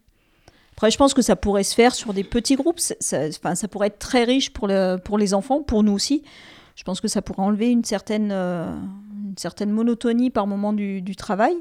Après, 0.72 0.90
je 0.90 0.98
pense 0.98 1.14
que 1.14 1.22
ça 1.22 1.37
pourrait 1.37 1.62
se 1.62 1.76
faire 1.76 1.94
sur 1.94 2.12
des 2.12 2.25
petits 2.25 2.56
groupes. 2.56 2.81
Ça, 2.81 2.96
enfin, 3.28 3.54
ça 3.54 3.69
pourrait 3.69 3.87
être 3.87 4.00
très 4.00 4.25
riche 4.25 4.52
pour, 4.52 4.66
le, 4.66 4.96
pour 4.96 5.16
les 5.16 5.32
enfants, 5.32 5.62
pour 5.62 5.84
nous 5.84 5.93
aussi. 5.93 6.25
Je 6.75 6.82
pense 6.82 7.00
que 7.00 7.06
ça 7.06 7.22
pourrait 7.22 7.44
enlever 7.44 7.70
une 7.70 7.84
certaine, 7.84 8.31
euh, 8.32 8.69
monotonie 9.64 10.31
par 10.31 10.49
moment 10.49 10.72
du, 10.72 11.14
travail. 11.14 11.54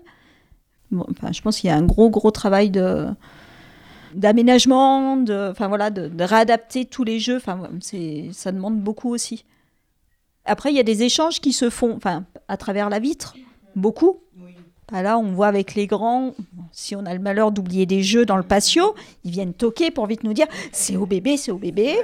Enfin, 0.92 1.32
je 1.32 1.42
pense 1.44 1.60
qu'il 1.60 1.68
y 1.68 1.72
a 1.72 1.76
un 1.76 1.86
gros, 1.86 2.10
gros 2.10 2.32
travail 2.32 2.72
de 2.72 3.06
d'aménagement, 4.16 5.18
de, 5.18 5.50
enfin 5.52 5.68
voilà, 5.68 5.92
de, 5.92 6.24
réadapter 6.24 6.86
tous 6.86 7.04
les 7.04 7.20
jeux. 7.20 7.38
Enfin, 7.38 7.70
ça 8.32 8.52
demande 8.52 8.80
beaucoup 8.80 9.14
aussi. 9.14 9.46
Après, 10.46 10.72
il 10.72 10.76
y 10.76 10.80
a 10.80 10.84
des 10.84 11.04
échanges 11.04 11.42
qui 11.42 11.54
se 11.54 11.70
font, 11.70 11.96
enfin, 11.96 12.26
à 12.48 12.58
travers 12.58 12.90
la 12.90 13.00
vitre, 13.00 13.36
beaucoup. 13.76 14.20
Bah 14.92 15.02
là, 15.02 15.18
on 15.18 15.32
voit 15.32 15.48
avec 15.48 15.74
les 15.74 15.88
grands, 15.88 16.36
si 16.72 16.96
on 16.96 17.08
a 17.08 17.14
le 17.14 17.20
malheur 17.20 17.52
d'oublier 17.52 17.88
des 17.88 18.04
jeux 18.04 18.24
dans 18.24 18.38
le 18.38 18.44
patio, 18.44 18.94
ils 19.24 19.32
viennent 19.32 19.54
toquer 19.54 19.90
pour 19.90 20.06
vite 20.06 20.24
nous 20.24 20.34
dire 20.34 20.46
c'est 20.72 20.96
au 20.96 21.08
bébé, 21.08 21.38
c'est 21.38 21.52
au 21.52 21.58
bébé. 21.58 21.98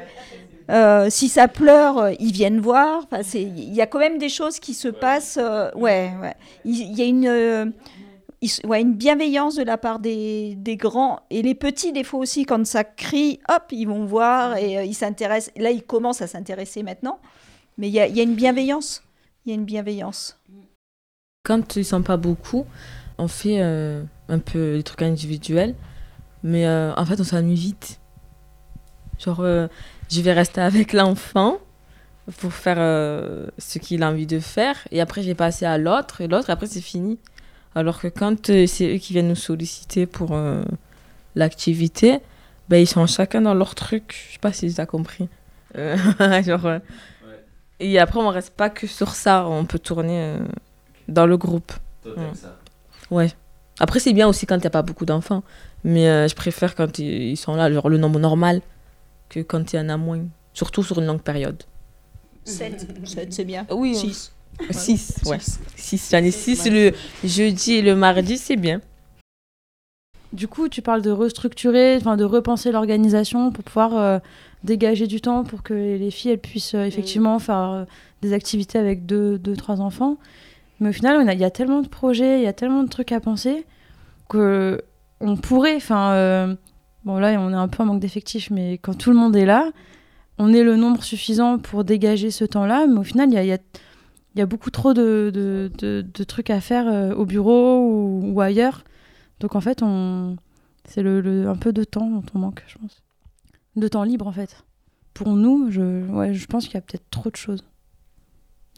Euh, 0.72 1.08
si 1.10 1.28
ça 1.28 1.48
pleure, 1.48 1.98
euh, 1.98 2.12
ils 2.20 2.32
viennent 2.32 2.60
voir. 2.60 3.06
Il 3.34 3.74
y 3.74 3.82
a 3.82 3.88
quand 3.88 4.00
même 4.00 4.18
des 4.18 4.30
choses 4.30 4.60
qui 4.60 4.74
se 4.74 4.88
passent. 4.88 5.38
euh, 5.40 5.70
ouais. 5.76 6.12
Il 6.64 6.98
y 6.98 7.02
a 7.02 7.06
une, 7.06 8.94
bienveillance 8.94 9.56
de 9.56 9.64
la 9.64 9.78
part 9.78 10.00
des, 10.00 10.56
des 10.56 10.78
grands 10.78 11.20
et 11.30 11.42
les 11.42 11.56
petits 11.56 11.92
des 11.92 12.04
fois 12.04 12.22
aussi 12.22 12.46
quand 12.46 12.66
ça 12.66 12.84
crie, 12.84 13.40
hop, 13.50 13.64
ils 13.72 13.86
vont 13.86 14.06
voir 14.06 14.58
et 14.58 14.86
ils 14.86 14.96
s'intéressent. 14.96 15.54
Là, 15.58 15.72
ils 15.72 15.84
commencent 15.84 16.22
à 16.22 16.28
s'intéresser 16.28 16.84
maintenant, 16.84 17.20
mais 17.78 17.88
il 17.88 17.94
y 17.94 18.00
a, 18.00 18.24
une 18.24 18.36
bienveillance. 18.36 19.04
Il 19.46 19.50
y 19.50 19.52
a 19.52 19.56
une 19.56 19.66
bienveillance. 19.66 20.38
Quand 21.44 21.76
ils 21.76 21.86
sont 21.86 22.04
pas 22.04 22.18
beaucoup, 22.18 22.66
on 23.18 23.28
fait 23.28 23.62
euh, 23.62 24.04
un 24.30 24.40
peu 24.40 24.78
des 24.78 24.84
trucs 24.84 25.02
individuels, 25.02 25.76
mais 26.44 26.68
euh, 26.68 26.94
en 26.96 27.06
fait, 27.06 27.20
on 27.20 27.24
s'ennuie 27.24 27.56
vite. 27.56 28.00
Genre, 29.20 29.40
euh, 29.42 29.68
je 30.10 30.22
vais 30.22 30.34
rester 30.34 30.62
avec 30.62 30.94
l'enfant 30.94 31.58
pour 32.38 32.54
faire 32.54 32.78
ce 33.58 33.80
qu'il 33.80 34.04
a 34.04 34.10
envie 34.10 34.28
de 34.28 34.40
faire, 34.40 34.76
et 34.92 35.02
après, 35.02 35.24
je 35.24 35.28
vais 35.28 35.36
passer 35.36 35.66
à 35.66 35.78
l'autre, 35.78 36.22
et 36.22 36.28
l'autre, 36.28 36.50
après, 36.50 36.68
c'est 36.68 36.82
fini. 36.82 37.18
Alors 37.74 38.00
que 38.00 38.08
quand 38.08 38.48
c'est 38.48 38.96
eux 38.96 38.98
qui 38.98 39.14
viennent 39.14 39.30
nous 39.30 39.36
solliciter 39.36 40.06
pour 40.06 40.38
l'activité, 41.36 42.20
ben, 42.70 42.78
ils 42.78 42.88
sont 42.88 43.08
chacun 43.08 43.42
dans 43.42 43.54
leur 43.54 43.75
truc. 43.75 44.25
Je 44.28 44.34
sais 44.34 44.40
pas 44.40 44.54
si 44.54 44.74
tu 44.74 44.80
as 44.80 44.86
compris. 44.86 45.30
Genre, 45.75 46.80
Et 47.82 47.98
après, 47.98 48.20
on 48.20 48.30
reste 48.30 48.54
pas 48.54 48.70
que 48.70 48.86
sur 48.86 49.16
ça, 49.16 49.48
on 49.48 49.66
peut 49.66 49.80
tourner 49.80 50.22
euh, 50.22 50.38
dans 51.08 51.26
le 51.26 51.36
groupe. 51.36 51.74
Ouais. 53.10 53.32
Après, 53.80 54.00
c'est 54.00 54.14
bien 54.14 54.28
aussi 54.28 54.46
quand 54.46 54.56
il 54.56 54.62
n'y 54.62 54.68
a 54.68 54.72
pas 54.72 54.84
beaucoup 54.84 55.06
d'enfants. 55.06 55.44
Mais 55.84 56.08
euh, 56.08 56.28
je 56.28 56.36
préfère 56.36 56.76
quand 56.76 57.00
ils 57.00 57.36
sont 57.38 57.56
là, 57.56 57.72
genre 57.72 57.90
le 57.90 57.98
nombre 57.98 58.20
normal, 58.20 58.62
que 59.30 59.40
quand 59.40 59.74
il 59.74 59.78
y 59.78 59.80
en 59.80 59.90
a 59.90 59.98
moins. 59.98 60.22
Surtout 60.54 60.84
sur 60.84 61.00
une 61.00 61.08
longue 61.08 61.24
période. 61.24 61.64
7, 62.46 62.88
c'est 63.32 63.46
bien. 63.46 63.66
Oui, 63.72 63.96
6. 63.96 64.32
6, 64.70 65.16
ouais. 65.26 65.40
6. 65.76 66.10
J'en 66.12 66.20
ai 66.20 66.30
6 66.30 66.70
le 66.70 66.92
jeudi 67.24 67.74
et 67.74 67.82
le 67.82 67.96
mardi, 67.96 68.38
c'est 68.38 68.58
bien. 68.58 68.80
Du 70.34 70.48
coup, 70.48 70.70
tu 70.70 70.84
parles 70.84 71.02
de 71.02 71.10
restructurer, 71.10 71.98
enfin 71.98 72.16
de 72.16 72.24
repenser 72.26 72.72
l'organisation 72.72 73.52
pour 73.52 73.64
pouvoir 73.64 73.98
euh, 73.98 74.20
dégager 74.63 75.08
du 75.08 75.22
temps 75.22 75.44
pour 75.44 75.63
que 75.63 75.74
les 75.74 76.12
filles 76.12 76.32
elles 76.32 76.38
puissent 76.39 76.75
euh, 76.75 76.86
effectivement 76.86 77.39
faire 77.39 77.58
euh, 77.72 77.86
des 78.22 78.34
activités 78.34 78.77
avec 78.77 79.06
deux, 79.06 79.38
deux, 79.39 79.56
trois 79.56 79.82
enfants. 79.82 80.18
Mais 80.80 80.89
au 80.89 80.94
final, 80.94 81.27
il 81.32 81.39
y 81.39 81.44
a 81.44 81.51
tellement 81.51 81.82
de 81.82 81.88
projets, 81.88 82.39
il 82.39 82.44
y 82.44 82.48
a 82.48 82.53
tellement 82.53 82.84
de 82.84 82.89
trucs 82.89 83.12
à 83.12 83.20
penser 83.20 83.65
que 84.30 84.82
on 85.20 85.36
pourrait, 85.38 85.75
enfin, 85.75 86.12
euh, 86.13 86.56
bon 87.06 87.18
là, 87.20 87.39
on 87.39 87.51
est 87.51 87.56
un 87.56 87.68
peu 87.68 87.84
en 87.84 87.86
manque 87.88 88.00
d'effectifs, 88.00 88.50
mais 88.50 88.77
quand 88.80 88.98
tout 88.98 89.12
le 89.12 89.15
monde 89.18 89.36
est 89.36 89.46
là, 89.46 89.72
on 90.39 90.51
est 90.53 90.63
le 90.63 90.75
nombre 90.75 91.03
suffisant 91.03 91.60
pour 91.60 91.84
dégager 91.84 92.32
ce 92.32 92.46
temps-là. 92.46 92.88
Mais 92.88 93.00
au 93.00 93.03
final, 93.03 93.30
il 93.30 93.34
y 93.34 93.38
a, 93.38 93.44
y 93.44 93.51
a- 93.51 93.60
y 94.36 94.41
a 94.41 94.46
beaucoup 94.48 94.72
trop 94.72 94.94
de, 94.94 95.30
de, 95.34 95.72
de- 95.77 96.06
de 96.12 96.24
trucs 96.24 96.50
à 96.50 96.62
faire 96.62 96.88
euh, 96.88 97.13
au 97.13 97.25
bureau 97.25 97.80
ou, 97.86 98.32
ou 98.34 98.41
ailleurs. 98.41 98.84
Donc 99.39 99.56
en 99.56 99.62
fait, 99.62 99.84
on... 99.84 100.38
c'est 100.86 101.03
le, 101.03 101.22
le- 101.22 101.48
un 101.48 101.56
peu 101.56 101.74
de 101.74 101.84
temps 101.84 102.10
dont 102.10 102.24
on 102.34 102.39
manque, 102.39 102.63
je 102.68 102.77
pense. 102.80 103.03
De 103.75 103.88
temps 103.88 104.04
libre, 104.04 104.28
en 104.28 104.32
fait. 104.32 104.63
Pour 105.13 105.30
nous, 105.30 105.70
je, 105.72 106.06
ouais, 106.08 106.34
je 106.34 106.46
pense 106.48 106.66
qu'il 106.66 106.75
y 106.75 106.78
a 106.78 106.82
peut-être 106.82 107.10
trop 107.10 107.30
de 107.30 107.36
choses. 107.36 107.63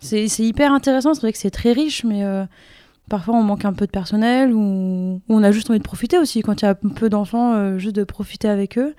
C'est 0.04 0.28
hyper 0.40 0.74
intéressant, 0.74 1.14
c'est 1.14 1.22
vrai 1.22 1.32
que 1.32 1.38
c'est 1.38 1.50
très 1.50 1.72
riche, 1.72 2.04
mais 2.04 2.26
euh, 2.26 2.46
parfois 3.10 3.36
on 3.36 3.44
manque 3.44 3.64
un 3.64 3.72
peu 3.72 3.86
de 3.86 3.92
personnel 3.92 4.52
ou, 4.52 4.60
ou 4.60 5.22
on 5.30 5.44
a 5.44 5.52
juste 5.52 5.70
envie 5.70 5.80
de 5.80 5.84
profiter 5.84 6.18
aussi. 6.18 6.42
Quand 6.42 6.62
il 6.62 6.66
y 6.66 6.68
a 6.68 6.76
peu 6.76 7.10
d'enfants, 7.10 7.54
euh, 7.54 7.78
juste 7.78 7.96
de 7.96 8.04
profiter 8.04 8.50
avec 8.50 8.78
eux. 8.78 8.96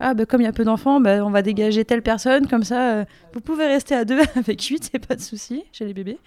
Ah, 0.00 0.14
bah, 0.14 0.24
comme 0.24 0.40
il 0.40 0.44
y 0.44 0.48
a 0.48 0.52
peu 0.52 0.64
d'enfants, 0.64 1.00
bah, 1.00 1.24
on 1.24 1.30
va 1.30 1.42
dégager 1.42 1.84
telle 1.84 2.02
personne, 2.02 2.46
comme 2.46 2.62
ça, 2.64 2.92
euh, 2.92 3.04
vous 3.34 3.40
pouvez 3.40 3.66
rester 3.66 3.94
à 3.94 4.06
deux 4.06 4.20
avec 4.36 4.62
huit, 4.62 4.88
c'est 4.90 5.06
pas 5.06 5.16
de 5.16 5.20
souci, 5.20 5.64
chez 5.72 5.84
les 5.84 5.92
bébés. 5.92 6.18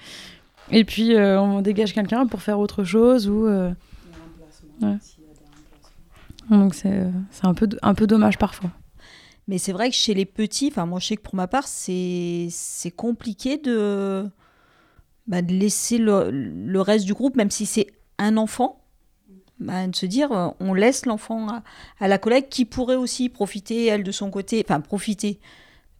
Et 0.69 0.83
puis, 0.85 1.15
on 1.17 1.61
dégage 1.61 1.93
quelqu'un 1.93 2.27
pour 2.27 2.41
faire 2.41 2.59
autre 2.59 2.83
chose 2.83 3.27
ou. 3.27 3.47
Ouais. 3.47 4.97
Donc 6.49 6.75
c'est 6.75 7.07
c'est 7.31 7.45
un 7.45 7.53
peu, 7.53 7.67
un 7.81 7.93
peu 7.93 8.07
dommage 8.07 8.37
parfois. 8.37 8.69
Mais 9.51 9.57
c'est 9.57 9.73
vrai 9.73 9.89
que 9.89 9.95
chez 9.97 10.13
les 10.13 10.23
petits, 10.23 10.69
enfin 10.71 10.85
moi 10.85 11.01
je 11.01 11.07
sais 11.07 11.17
que 11.17 11.21
pour 11.21 11.35
ma 11.35 11.45
part, 11.45 11.67
c'est 11.67 12.47
compliqué 12.95 13.57
de, 13.57 14.25
bah, 15.27 15.41
de 15.41 15.51
laisser 15.51 15.97
le, 15.97 16.31
le 16.31 16.79
reste 16.79 17.03
du 17.03 17.13
groupe, 17.13 17.35
même 17.35 17.51
si 17.51 17.65
c'est 17.65 17.87
un 18.17 18.37
enfant, 18.37 18.81
bah, 19.59 19.87
de 19.87 19.93
se 19.93 20.05
dire 20.05 20.31
euh, 20.31 20.47
on 20.61 20.73
laisse 20.73 21.05
l'enfant 21.05 21.47
à, 21.99 22.07
la 22.07 22.17
collègue 22.17 22.47
qui 22.47 22.63
pourrait 22.63 22.95
aussi 22.95 23.27
profiter, 23.27 23.87
elle 23.87 24.03
de 24.03 24.11
son 24.13 24.31
côté, 24.31 24.63
enfin 24.65 24.79
profiter, 24.79 25.37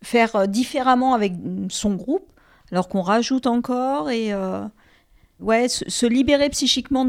faire 0.02 0.34
euh, 0.38 0.46
différemment 0.46 1.14
avec 1.14 1.34
son 1.68 1.96
groupe, 1.96 2.32
alors 2.72 2.88
qu'on 2.88 3.02
rajoute 3.02 3.48
encore 3.48 4.10
et 4.10 4.32
euh, 4.32 4.64
ouais, 5.42 5.68
se, 5.68 5.90
se 5.90 6.06
libérer 6.06 6.48
psychiquement 6.48 7.06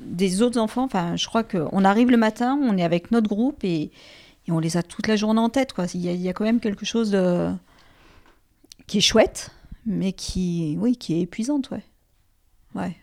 des 0.00 0.40
autres 0.40 0.58
enfants. 0.58 0.84
Enfin, 0.84 1.14
je 1.16 1.26
crois 1.26 1.44
qu'on 1.44 1.84
arrive 1.84 2.10
le 2.10 2.16
matin, 2.16 2.58
on 2.62 2.78
est 2.78 2.84
avec 2.84 3.10
notre 3.10 3.28
groupe 3.28 3.64
et, 3.64 3.90
et 4.48 4.50
on 4.50 4.58
les 4.58 4.76
a 4.76 4.82
toute 4.82 5.06
la 5.06 5.14
journée 5.16 5.40
en 5.40 5.50
tête. 5.50 5.72
Quoi. 5.74 5.84
Il, 5.94 6.00
y 6.00 6.08
a, 6.08 6.12
il 6.12 6.20
y 6.20 6.28
a 6.28 6.32
quand 6.32 6.44
même 6.44 6.58
quelque 6.58 6.84
chose 6.86 7.10
de... 7.10 7.50
qui 8.86 8.98
est 8.98 9.02
chouette, 9.02 9.50
mais 9.86 10.12
qui, 10.12 10.76
oui, 10.80 10.96
qui 10.96 11.14
est 11.14 11.20
épuisante. 11.20 11.70
Ouais. 11.70 11.84
Ouais. 12.74 12.96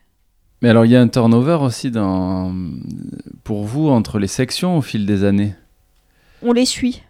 Mais 0.62 0.70
alors, 0.70 0.86
il 0.86 0.92
y 0.92 0.96
a 0.96 1.02
un 1.02 1.08
turnover 1.08 1.60
aussi 1.62 1.92
dans... 1.92 2.54
pour 3.44 3.64
vous 3.66 3.90
entre 3.90 4.18
les 4.20 4.28
sections 4.28 4.78
au 4.78 4.82
fil 4.82 5.06
des 5.06 5.24
années? 5.24 5.54
On 6.42 6.52
les 6.52 6.66
suit. 6.66 7.04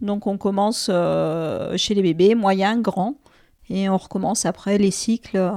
Donc 0.00 0.26
on 0.26 0.38
commence 0.38 0.88
euh, 0.90 1.76
chez 1.76 1.94
les 1.94 2.02
bébés, 2.02 2.34
moyens, 2.34 2.80
grands, 2.80 3.14
et 3.70 3.88
on 3.88 3.96
recommence 3.96 4.46
après 4.46 4.78
les 4.78 4.90
cycles. 4.90 5.36
euh, 5.36 5.52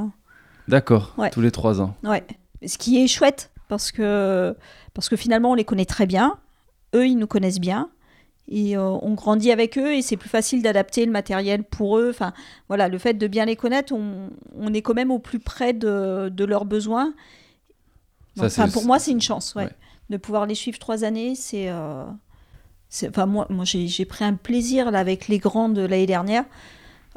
D'accord, 0.68 1.14
Ouais. 1.18 1.30
tous 1.30 1.42
les 1.42 1.52
trois 1.52 1.82
ans. 1.82 1.96
Ouais. 2.04 2.26
Ce 2.66 2.78
qui 2.78 3.04
est 3.04 3.08
chouette, 3.08 3.52
parce 3.68 3.92
que, 3.92 4.56
parce 4.94 5.10
que 5.10 5.16
finalement, 5.16 5.52
on 5.52 5.56
les 5.56 5.66
connaît 5.66 5.86
très 5.86 6.06
bien. 6.06 6.38
Eux, 6.96 7.08
ils 7.08 7.18
nous 7.18 7.28
connaissent 7.28 7.60
bien. 7.60 7.90
Et 8.50 8.78
euh, 8.78 8.98
on 9.02 9.14
grandit 9.14 9.52
avec 9.52 9.78
eux 9.78 9.94
et 9.94 10.02
c'est 10.02 10.18
plus 10.18 10.30
facile 10.30 10.62
d'adapter 10.62 11.06
le 11.06 11.12
matériel 11.12 11.64
pour 11.64 11.98
eux. 11.98 12.10
Enfin, 12.10 12.34
voilà, 12.68 12.88
le 12.88 12.98
fait 12.98 13.14
de 13.14 13.28
bien 13.28 13.46
les 13.46 13.56
connaître, 13.56 13.94
on, 13.94 14.30
on 14.58 14.74
est 14.74 14.82
quand 14.82 14.94
même 14.94 15.12
au 15.12 15.20
plus 15.20 15.40
près 15.40 15.74
de, 15.74 16.30
de 16.30 16.46
leurs 16.46 16.66
besoins. 16.66 17.14
Donc, 18.36 18.52
pour 18.72 18.86
moi, 18.86 19.00
c'est 19.00 19.12
une 19.12 19.22
chance, 19.22 19.56
ouais. 19.56 19.64
ouais. 19.64 19.72
De 20.10 20.18
pouvoir 20.18 20.46
les 20.46 20.56
suivre 20.56 20.80
trois 20.80 21.04
années, 21.04 21.36
c'est... 21.36 21.70
euh, 21.70 22.06
Enfin, 23.06 23.26
moi, 23.26 23.46
moi 23.50 23.66
j'ai 23.66 24.06
pris 24.06 24.24
un 24.24 24.36
plaisir 24.36 24.92
là, 24.92 25.00
avec 25.00 25.28
les 25.28 25.40
grands 25.40 25.68
de 25.68 25.82
l'année 25.82 26.06
dernière. 26.06 26.46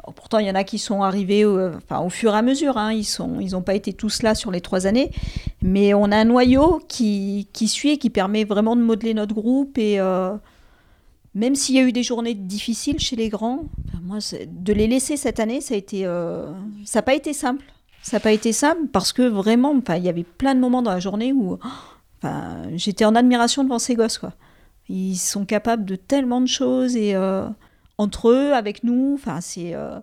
Alors, 0.03 0.13
pourtant, 0.15 0.39
il 0.39 0.45
y 0.45 0.51
en 0.51 0.55
a 0.55 0.65
qui 0.65 0.77
sont 0.77 1.01
arrivés 1.01 1.45
euh, 1.45 1.71
enfin, 1.77 2.01
au 2.01 2.09
fur 2.09 2.33
et 2.33 2.37
à 2.37 2.41
mesure. 2.41 2.77
hein. 2.77 2.91
Ils 2.91 3.07
n'ont 3.19 3.39
ils 3.39 3.55
ont 3.55 3.61
pas 3.61 3.73
été 3.73 3.93
tous 3.93 4.21
là 4.21 4.35
sur 4.35 4.51
les 4.51 4.59
trois 4.59 4.85
années. 4.85 5.11
Mais 5.61 5.93
on 5.93 6.11
a 6.11 6.17
un 6.17 6.25
noyau 6.25 6.81
qui, 6.89 7.47
qui 7.53 7.69
suit 7.69 7.91
et 7.91 7.97
qui 7.97 8.09
permet 8.09 8.43
vraiment 8.43 8.75
de 8.75 8.81
modeler 8.81 9.13
notre 9.13 9.33
groupe. 9.33 9.77
Et 9.77 9.97
euh, 10.01 10.35
même 11.33 11.55
s'il 11.55 11.75
y 11.75 11.79
a 11.79 11.83
eu 11.83 11.91
des 11.91 12.03
journées 12.03 12.33
difficiles 12.33 12.99
chez 12.99 13.15
les 13.15 13.29
grands, 13.29 13.65
moi, 14.01 14.17
de 14.47 14.73
les 14.73 14.87
laisser 14.87 15.15
cette 15.15 15.39
année, 15.39 15.61
ça 15.61 15.75
a 15.75 15.77
été, 15.77 16.05
euh, 16.05 16.51
ça 16.85 16.99
n'a 16.99 17.03
pas 17.03 17.13
été 17.13 17.33
simple. 17.33 17.65
Ça 18.01 18.17
n'a 18.17 18.21
pas 18.21 18.31
été 18.31 18.51
simple 18.51 18.87
parce 18.91 19.13
que 19.13 19.21
vraiment, 19.21 19.79
il 19.95 20.03
y 20.03 20.09
avait 20.09 20.23
plein 20.23 20.55
de 20.55 20.59
moments 20.59 20.81
dans 20.81 20.91
la 20.91 20.99
journée 20.99 21.31
où 21.31 21.57
oh, 21.63 22.27
j'étais 22.73 23.05
en 23.05 23.15
admiration 23.15 23.63
devant 23.63 23.79
ces 23.79 23.95
gosses. 23.95 24.17
Quoi. 24.17 24.33
Ils 24.89 25.17
sont 25.17 25.45
capables 25.45 25.85
de 25.85 25.95
tellement 25.95 26.41
de 26.41 26.47
choses 26.47 26.95
et 26.95 27.15
euh, 27.15 27.47
entre 27.97 28.29
eux, 28.29 28.53
avec 28.53 28.83
nous, 28.83 29.19
c'est 29.39 29.75
euh, 29.75 29.99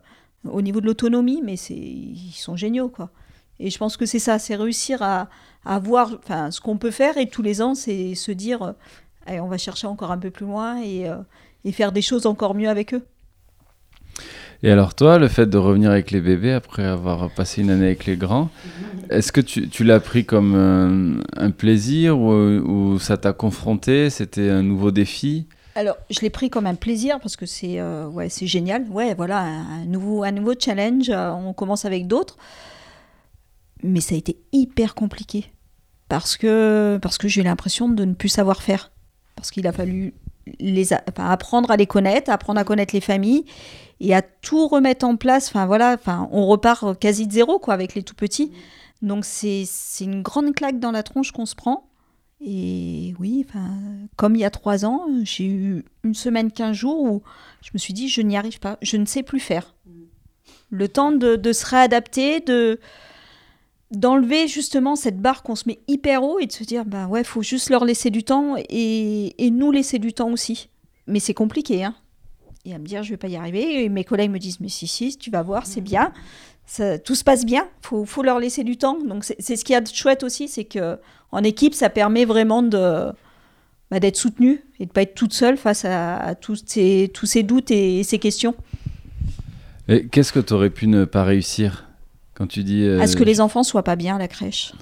au 0.49 0.63
niveau 0.63 0.81
de 0.81 0.87
l'autonomie, 0.87 1.43
mais 1.45 1.55
ils 1.55 2.33
sont 2.35 2.57
géniaux. 2.57 2.89
Quoi. 2.89 3.11
Et 3.59 3.69
je 3.69 3.79
pense 3.79 3.97
que 3.97 4.07
c'est 4.07 4.21
ça, 4.21 4.39
c'est 4.39 4.55
réussir 4.55 5.03
à, 5.03 5.29
à 5.65 5.79
voir 5.81 6.21
ce 6.51 6.61
qu'on 6.61 6.79
peut 6.79 6.93
faire 6.93 7.19
et 7.19 7.29
tous 7.29 7.43
les 7.43 7.61
ans, 7.61 7.75
c'est 7.75 8.15
se 8.15 8.31
dire, 8.31 8.75
euh, 9.31 9.39
on 9.41 9.49
va 9.49 9.59
chercher 9.59 9.87
encore 9.87 10.11
un 10.11 10.19
peu 10.19 10.31
plus 10.31 10.47
loin 10.47 10.81
et, 10.83 11.09
euh, 11.09 11.17
et 11.65 11.73
faire 11.73 11.93
des 11.93 12.03
choses 12.03 12.27
encore 12.27 12.55
mieux 12.55 12.69
avec 12.69 12.95
eux. 12.95 13.05
Et 14.65 14.71
alors 14.73 14.95
toi, 14.95 15.19
le 15.19 15.29
fait 15.29 15.47
de 15.47 15.57
revenir 15.57 15.91
avec 15.93 16.11
les 16.11 16.21
bébés 16.21 16.53
après 16.53 16.85
avoir 16.85 17.31
passé 17.31 17.63
une 17.63 17.71
année 17.71 17.87
avec 17.87 18.07
les 18.07 18.17
grands, 18.17 18.51
est-ce 19.09 19.31
que 19.31 19.41
tu, 19.41 19.69
tu 19.69 19.85
l'as 19.85 20.01
pris 20.01 20.25
comme 20.25 20.57
un, 20.57 21.21
un 21.37 21.51
plaisir 21.53 22.19
ou, 22.19 22.33
ou 22.33 22.99
ça 22.99 23.17
t'a 23.17 23.33
confronté 23.33 24.11
C'était 24.11 24.51
un 24.51 24.63
nouveau 24.63 24.91
défi? 24.91 25.47
Alors, 25.77 25.97
je 26.11 26.19
l'ai 26.23 26.31
pris 26.31 26.51
comme 26.51 26.67
un 26.67 26.75
plaisir 26.75 27.21
parce 27.21 27.37
que 27.37 27.47
c'est 27.47 27.79
euh, 27.79 28.09
ouais, 28.09 28.29
c'est 28.29 28.49
génial. 28.49 28.85
Ouais, 28.91 29.15
voilà, 29.15 29.39
un, 29.43 29.83
un 29.83 29.85
nouveau, 29.85 30.25
un 30.25 30.33
nouveau 30.33 30.55
challenge. 30.59 31.09
euh, 31.09 31.31
on 31.31 31.53
commence 31.53 31.85
avec 31.85 32.09
d'autres. 32.09 32.37
Mais 33.85 34.01
ça 34.01 34.17
a 34.17 34.19
été 34.19 34.39
hyper 34.51 34.97
compliqué 34.97 35.53
parce 36.09 36.37
que, 36.37 36.99
parce 37.01 37.17
que 37.17 37.29
j'ai 37.29 37.45
l'impression 37.45 37.89
de 37.89 38.05
ne 38.05 38.15
plus 38.15 38.29
savoir 38.29 38.61
faire. 38.61 38.91
Parce 39.39 39.51
qu'il 39.51 39.67
a 39.67 39.73
fallu 39.73 40.15
les 40.61 40.93
a- 40.93 41.03
enfin, 41.09 41.29
apprendre 41.31 41.71
à 41.71 41.77
les 41.77 41.87
connaître, 41.87 42.31
apprendre 42.31 42.59
à 42.59 42.65
connaître 42.65 42.95
les 42.95 43.01
familles 43.01 43.45
et 44.01 44.15
à 44.15 44.23
tout 44.23 44.67
remettre 44.67 45.05
en 45.07 45.17
place. 45.17 45.49
Enfin, 45.49 45.67
voilà, 45.67 45.95
enfin, 45.95 46.29
on 46.33 46.47
repart 46.47 46.99
quasi 46.99 47.27
de 47.27 47.33
zéro 47.33 47.59
quoi, 47.59 47.75
avec 47.75 47.95
les 47.95 48.03
tout 48.03 48.15
petits. 48.15 48.53
Donc, 49.03 49.25
c'est 49.25 49.65
c'est 49.67 50.05
une 50.05 50.23
grande 50.23 50.55
claque 50.55 50.81
dans 50.81 50.91
la 50.91 51.03
tronche 51.03 51.33
qu'on 51.33 51.47
se 51.47 51.55
prend. 51.55 51.89
Et 52.41 53.15
oui, 53.19 53.45
enfin, 53.49 53.69
comme 54.17 54.37
il 54.37 54.41
y 54.41 54.45
a 54.45 54.51
trois 54.51 54.85
ans, 54.85 55.07
j'ai 55.25 55.47
eu 55.47 55.85
une 56.05 56.15
semaine, 56.15 56.53
quinze 56.53 56.77
jours 56.77 57.03
où 57.03 57.23
je 57.63 57.71
me 57.75 57.79
suis 57.79 57.93
dit, 57.95 58.09
je 58.09 58.23
n'y 58.23 58.37
arrive 58.37 58.61
pas, 58.61 58.79
je 58.81 58.97
ne 58.97 59.05
sais 59.07 59.23
plus 59.23 59.41
faire. 59.41 59.75
Le 60.71 60.89
temps 60.89 61.13
de, 61.13 61.37
de 61.37 61.53
se 61.53 61.67
réadapter, 61.67 62.41
de 62.41 62.79
d'enlever 63.91 64.49
justement 64.49 64.97
cette 64.97 65.19
barre 65.21 65.43
qu'on 65.43 65.55
se 65.55 65.65
met 65.67 65.81
hyper 65.89 66.23
haut 66.23 66.39
et 66.39 66.47
de 66.47 66.53
se 66.53 66.65
dire, 66.65 66.85
bah 66.85 67.07
ouais, 67.07 67.25
faut 67.25 67.43
juste 67.43 67.71
leur 67.71 67.85
laisser 67.85 68.11
du 68.11 68.23
temps 68.23 68.57
et, 68.57 69.45
et 69.45 69.51
nous 69.51 69.71
laisser 69.71 69.99
du 69.99 70.13
temps 70.13 70.31
aussi. 70.31 70.69
Mais 71.07 71.21
c'est 71.21 71.35
compliqué, 71.35 71.85
hein. 71.85 71.95
Et 72.65 72.75
à 72.75 72.79
me 72.79 72.85
dire, 72.85 73.03
je 73.03 73.11
vais 73.11 73.17
pas 73.17 73.29
y 73.29 73.37
arriver. 73.37 73.85
Et 73.85 73.89
mes 73.89 74.05
collègues 74.05 74.31
me 74.31 74.39
disent, 74.39 74.61
mais 74.61 74.69
si, 74.69 74.87
si, 74.87 75.17
tu 75.17 75.31
vas 75.31 75.43
voir, 75.43 75.67
c'est 75.67 75.81
bien. 75.81 76.13
Ça, 76.67 76.99
tout 76.99 77.15
se 77.15 77.25
passe 77.25 77.47
bien. 77.47 77.67
Faut, 77.81 78.05
faut 78.05 78.23
leur 78.23 78.39
laisser 78.39 78.63
du 78.63 78.77
temps. 78.77 78.99
Donc 79.03 79.25
c'est 79.25 79.37
c'est 79.39 79.57
ce 79.57 79.65
qui 79.65 79.73
est 79.73 79.81
de 79.81 79.89
chouette 79.89 80.23
aussi, 80.23 80.49
c'est 80.49 80.65
que 80.65 80.99
en 81.33 81.43
équipe, 81.43 81.73
ça 81.73 81.89
permet 81.89 82.27
vraiment 82.27 82.63
de 82.63 83.11
bah, 83.91 84.01
d'être 84.01 84.17
soutenu 84.17 84.63
et 84.79 84.87
de 84.87 84.91
pas 84.91 85.03
être 85.03 85.15
toute 85.15 85.33
seule 85.33 85.57
face 85.57 85.87
à, 85.87 86.19
à 86.19 86.35
tous, 86.35 86.63
ces, 86.67 87.11
tous 87.13 87.25
ces 87.25 87.43
doutes 87.43 87.71
et, 87.71 88.03
ces 88.05 88.19
questions. 88.19 88.55
Et 89.89 90.07
qu'est-ce 90.09 90.33
que 90.33 90.41
tu 90.41 90.53
aurais 90.53 90.69
pu 90.69 90.89
ne 90.89 91.07
pas 91.07 91.25
réussir? 91.25 91.88
Quand 92.39 92.47
tu 92.47 92.63
dis 92.63 92.85
euh, 92.85 93.01
À 93.01 93.09
ce 93.09 93.17
que 93.17 93.25
les 93.25 93.41
enfants 93.41 93.65
soient 93.65 93.83
pas 93.83 93.97
bien 93.97 94.15
à 94.15 94.19
la 94.19 94.29
crèche? 94.29 94.73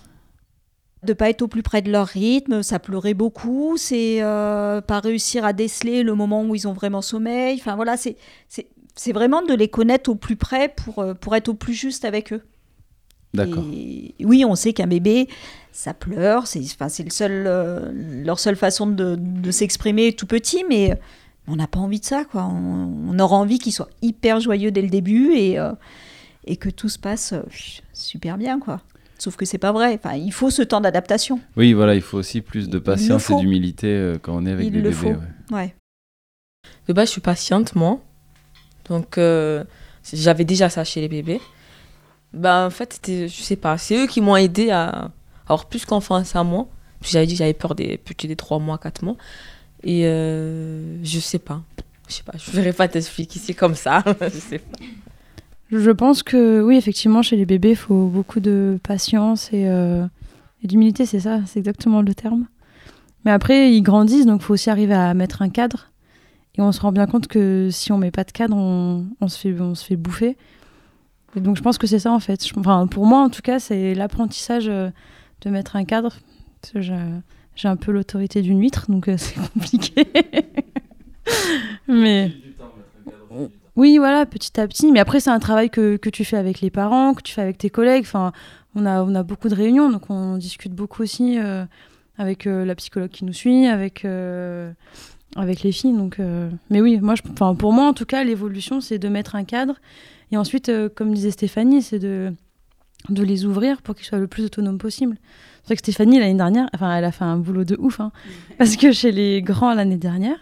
De 1.02 1.14
pas 1.14 1.30
être 1.30 1.40
au 1.40 1.48
plus 1.48 1.62
près 1.62 1.80
de 1.80 1.90
leur 1.90 2.06
rythme, 2.06 2.62
ça 2.62 2.78
pleurait 2.78 3.14
beaucoup. 3.14 3.76
C'est 3.78 4.22
euh, 4.22 4.82
pas 4.82 5.00
réussir 5.00 5.44
à 5.46 5.54
déceler 5.54 6.02
le 6.02 6.14
moment 6.14 6.44
où 6.44 6.54
ils 6.54 6.68
ont 6.68 6.74
vraiment 6.74 7.00
sommeil. 7.00 7.56
Enfin 7.58 7.76
voilà, 7.76 7.96
c'est 7.96 8.16
c'est 8.48 8.68
c'est 8.94 9.12
vraiment 9.12 9.42
de 9.42 9.54
les 9.54 9.68
connaître 9.68 10.10
au 10.10 10.14
plus 10.14 10.36
près 10.36 10.68
pour, 10.68 10.98
euh, 10.98 11.14
pour 11.14 11.34
être 11.36 11.48
au 11.48 11.54
plus 11.54 11.74
juste 11.74 12.04
avec 12.04 12.32
eux. 12.32 12.42
D'accord. 13.34 13.64
Et 13.72 14.14
oui, 14.24 14.44
on 14.46 14.54
sait 14.54 14.72
qu'un 14.72 14.86
bébé, 14.86 15.28
ça 15.72 15.92
pleure, 15.92 16.46
c'est 16.46 16.60
enfin, 16.60 16.88
c'est 16.88 17.04
le 17.04 17.10
seul, 17.10 17.44
euh, 17.46 17.92
leur 18.24 18.38
seule 18.38 18.56
façon 18.56 18.86
de, 18.86 19.16
de 19.18 19.50
s'exprimer 19.50 20.14
tout 20.14 20.26
petit, 20.26 20.64
mais 20.68 20.98
on 21.46 21.56
n'a 21.56 21.66
pas 21.66 21.78
envie 21.78 22.00
de 22.00 22.04
ça. 22.04 22.24
Quoi. 22.24 22.44
On, 22.44 23.10
on 23.10 23.18
aura 23.18 23.36
envie 23.36 23.58
qu'ils 23.58 23.72
soient 23.72 23.90
hyper 24.00 24.40
joyeux 24.40 24.70
dès 24.70 24.82
le 24.82 24.88
début 24.88 25.32
et, 25.34 25.58
euh, 25.58 25.72
et 26.46 26.56
que 26.56 26.68
tout 26.70 26.88
se 26.88 26.98
passe 26.98 27.32
euh, 27.32 27.42
super 27.92 28.38
bien. 28.38 28.58
Quoi. 28.60 28.80
Sauf 29.18 29.36
que 29.36 29.44
c'est 29.44 29.58
pas 29.58 29.72
vrai. 29.72 29.94
Enfin, 30.02 30.16
il 30.16 30.32
faut 30.32 30.50
ce 30.50 30.62
temps 30.62 30.80
d'adaptation. 30.80 31.40
Oui, 31.56 31.72
voilà, 31.72 31.94
il 31.94 32.02
faut 32.02 32.18
aussi 32.18 32.40
plus 32.40 32.68
de 32.68 32.78
patience 32.78 33.30
et 33.30 33.36
d'humilité 33.36 33.88
euh, 33.88 34.18
quand 34.20 34.34
on 34.36 34.46
est 34.46 34.52
avec 34.52 34.66
Il 34.66 34.72
des 34.72 34.78
le 34.80 34.90
bébés. 34.90 34.94
faut. 34.94 35.08
ouais. 35.08 35.18
Ouais. 35.62 35.74
De 36.88 36.92
base, 36.92 37.08
je 37.08 37.12
suis 37.12 37.20
patiente, 37.20 37.74
moi. 37.74 38.00
Donc, 38.88 39.18
euh, 39.18 39.64
j'avais 40.12 40.44
déjà 40.44 40.68
ça 40.68 40.84
chez 40.84 41.00
les 41.00 41.08
bébés. 41.08 41.40
Bah, 42.32 42.66
en 42.66 42.70
fait, 42.70 42.94
c'était, 42.94 43.28
je 43.28 43.42
sais 43.42 43.56
pas, 43.56 43.78
c'est 43.78 43.96
eux 43.96 44.06
qui 44.06 44.20
m'ont 44.20 44.36
aidé 44.36 44.70
à 44.70 45.10
avoir 45.46 45.66
plus 45.66 45.84
confiance 45.84 46.36
à 46.36 46.44
moi. 46.44 46.68
J'avais 47.02 47.26
dit 47.26 47.34
que 47.34 47.38
j'avais 47.38 47.54
peur 47.54 47.74
des 47.74 47.98
petits 47.98 48.28
des 48.28 48.36
3 48.36 48.58
mois, 48.58 48.78
4 48.78 49.02
mois. 49.02 49.16
Et 49.82 50.02
euh, 50.06 51.02
je 51.04 51.18
sais 51.20 51.38
pas. 51.38 51.62
Je 52.08 52.14
sais 52.14 52.22
pas, 52.22 52.32
je 52.36 52.50
verrai 52.52 52.72
pas 52.72 52.86
t'expliquer, 52.88 53.38
c'est 53.38 53.54
comme 53.54 53.74
ça. 53.74 54.02
je 54.20 54.28
sais 54.38 54.58
pas. 54.58 54.78
Je 55.70 55.90
pense 55.90 56.22
que 56.22 56.62
oui, 56.62 56.76
effectivement, 56.76 57.22
chez 57.22 57.36
les 57.36 57.46
bébés, 57.46 57.70
il 57.70 57.76
faut 57.76 58.06
beaucoup 58.06 58.40
de 58.40 58.78
patience 58.82 59.52
et, 59.52 59.66
euh, 59.66 60.06
et 60.62 60.66
d'humilité, 60.66 61.06
c'est 61.06 61.20
ça, 61.20 61.40
c'est 61.46 61.58
exactement 61.58 62.02
le 62.02 62.14
terme. 62.14 62.46
Mais 63.24 63.32
après, 63.32 63.72
ils 63.72 63.82
grandissent, 63.82 64.26
donc 64.26 64.42
il 64.42 64.44
faut 64.44 64.54
aussi 64.54 64.70
arriver 64.70 64.94
à 64.94 65.12
mettre 65.14 65.42
un 65.42 65.48
cadre. 65.48 65.90
Et 66.56 66.62
on 66.62 66.72
se 66.72 66.80
rend 66.80 66.92
bien 66.92 67.06
compte 67.06 67.26
que 67.26 67.68
si 67.70 67.92
on 67.92 67.98
met 67.98 68.10
pas 68.10 68.24
de 68.24 68.32
cadre, 68.32 68.56
on, 68.56 69.28
se, 69.28 69.38
fait, 69.38 69.60
on 69.60 69.74
se 69.74 69.84
fait 69.84 69.96
bouffer. 69.96 70.36
Et 71.34 71.40
donc 71.40 71.56
je 71.56 71.62
pense 71.62 71.76
que 71.76 71.86
c'est 71.86 71.98
ça 71.98 72.12
en 72.12 72.20
fait. 72.20 72.40
Enfin, 72.56 72.86
pour 72.86 73.04
moi, 73.04 73.20
en 73.20 73.28
tout 73.28 73.42
cas, 73.42 73.58
c'est 73.58 73.94
l'apprentissage 73.94 74.68
euh, 74.68 74.90
de 75.42 75.50
mettre 75.50 75.76
un 75.76 75.84
cadre. 75.84 76.16
J'ai 76.74 77.68
un 77.68 77.76
peu 77.76 77.92
l'autorité 77.92 78.42
d'une 78.42 78.60
huître, 78.60 78.90
donc 78.90 79.08
euh, 79.08 79.16
c'est 79.18 79.34
compliqué. 79.34 80.06
Mais. 81.88 82.32
Oui, 83.86 83.98
voilà, 83.98 84.26
petit 84.26 84.58
à 84.58 84.66
petit. 84.66 84.90
Mais 84.90 84.98
après, 84.98 85.20
c'est 85.20 85.30
un 85.30 85.38
travail 85.38 85.70
que, 85.70 85.96
que 85.96 86.10
tu 86.10 86.24
fais 86.24 86.36
avec 86.36 86.60
les 86.60 86.70
parents, 86.70 87.14
que 87.14 87.22
tu 87.22 87.32
fais 87.32 87.42
avec 87.42 87.56
tes 87.56 87.70
collègues. 87.70 88.02
Enfin, 88.02 88.32
on 88.74 88.84
a, 88.84 89.00
on 89.04 89.14
a 89.14 89.22
beaucoup 89.22 89.48
de 89.48 89.54
réunions, 89.54 89.90
donc 89.90 90.10
on 90.10 90.38
discute 90.38 90.72
beaucoup 90.72 91.04
aussi. 91.04 91.38
euh, 91.38 91.64
avec 92.18 92.48
euh, 92.48 92.64
la 92.64 92.74
psychologue 92.74 93.10
qui 93.10 93.24
nous 93.24 93.32
suit, 93.32 93.66
avec, 93.68 94.04
euh, 94.04 94.72
avec 95.36 95.62
les 95.62 95.70
filles. 95.70 95.92
Donc, 95.92 96.18
mais 96.68 96.80
oui, 96.80 96.98
moi, 97.00 97.14
je, 97.14 97.22
pour 97.22 97.72
moi, 97.72 97.86
en 97.86 97.92
tout 97.92 98.06
cas, 98.06 98.24
l'évolution, 98.24 98.80
c'est 98.80 98.98
de 98.98 99.08
mettre 99.08 99.36
un 99.36 99.44
cadre. 99.44 99.76
Et 100.32 100.36
ensuite, 100.36 100.72
comme 100.96 101.14
disait 101.14 101.30
Stéphanie, 101.30 101.80
c'est 101.80 102.00
de, 102.00 102.32
de 103.08 103.22
les 103.22 103.44
ouvrir 103.44 103.82
pour 103.82 103.94
qu'ils 103.94 104.06
soient 104.06 104.18
le 104.18 104.26
plus 104.26 104.44
autonomes 104.46 104.78
possible. 104.78 105.16
C'est 105.62 105.66
vrai 105.66 105.74
que 105.76 105.82
Stéphanie, 105.82 106.18
l'année 106.18 106.34
dernière, 106.34 106.68
enfin, 106.74 106.96
elle 106.96 107.04
a 107.04 107.12
fait 107.12 107.22
un 107.24 107.36
boulot 107.36 107.62
de 107.62 107.76
ouf. 107.78 108.00
hein. 108.00 108.10
parce 108.58 108.76
que 108.76 108.90
chez 108.90 109.12
les 109.12 109.42
grands, 109.42 109.74
l'année 109.74 109.98
dernière, 109.98 110.38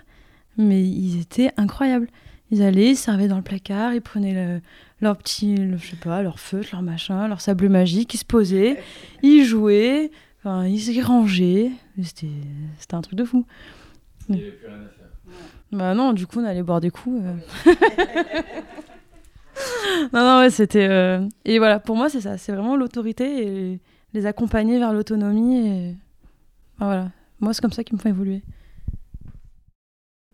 mais 0.56 0.82
ils 0.82 1.20
étaient 1.20 1.50
incroyables. 1.58 2.08
Ils 2.50 2.62
allaient, 2.62 2.90
ils 2.90 2.96
se 2.96 3.04
servaient 3.04 3.28
dans 3.28 3.36
le 3.38 3.42
placard, 3.42 3.94
ils 3.94 4.02
prenaient 4.02 4.34
le- 4.34 4.60
leur 5.00 5.16
petit, 5.16 5.56
le- 5.56 5.76
je 5.78 5.90
sais 5.90 5.96
pas, 5.96 6.22
leur 6.22 6.38
feutre, 6.38 6.68
leur 6.72 6.82
machin, 6.82 7.26
leur 7.28 7.40
sable 7.40 7.68
magique, 7.68 8.14
ils 8.14 8.18
se 8.18 8.24
posaient, 8.24 8.78
ils 9.22 9.44
jouaient, 9.44 10.10
enfin, 10.40 10.66
ils 10.66 10.80
se 10.80 11.04
rangeaient. 11.04 11.70
C'était 12.02 12.26
c'était 12.78 12.94
un 12.94 13.00
truc 13.00 13.18
de 13.18 13.24
fou. 13.24 13.46
Il 14.28 14.36
n'y 14.36 14.42
avait 14.42 14.50
plus 14.52 14.66
rien 14.66 14.76
à 14.76 14.88
faire. 14.88 15.06
Bah 15.72 15.94
non, 15.94 16.12
du 16.12 16.26
coup, 16.26 16.40
on 16.40 16.44
allait 16.44 16.62
boire 16.62 16.80
des 16.80 16.90
coups. 16.90 17.20
euh. 17.22 17.72
non, 20.12 20.20
non, 20.20 20.38
ouais, 20.40 20.50
c'était. 20.50 20.86
euh, 20.88 21.26
Et 21.44 21.58
voilà, 21.58 21.78
pour 21.80 21.96
moi, 21.96 22.08
c'est 22.08 22.20
ça. 22.20 22.38
C'est 22.38 22.52
vraiment 22.52 22.76
l'autorité 22.76 23.72
et 23.72 23.80
les 24.12 24.26
accompagner 24.26 24.78
vers 24.78 24.92
l'autonomie. 24.92 25.66
Et... 25.68 25.96
Enfin, 26.76 26.86
voilà. 26.86 27.10
Moi, 27.40 27.52
c'est 27.54 27.60
comme 27.62 27.72
ça 27.72 27.84
qu'ils 27.84 27.96
me 27.96 28.00
font 28.00 28.08
évoluer. 28.08 28.42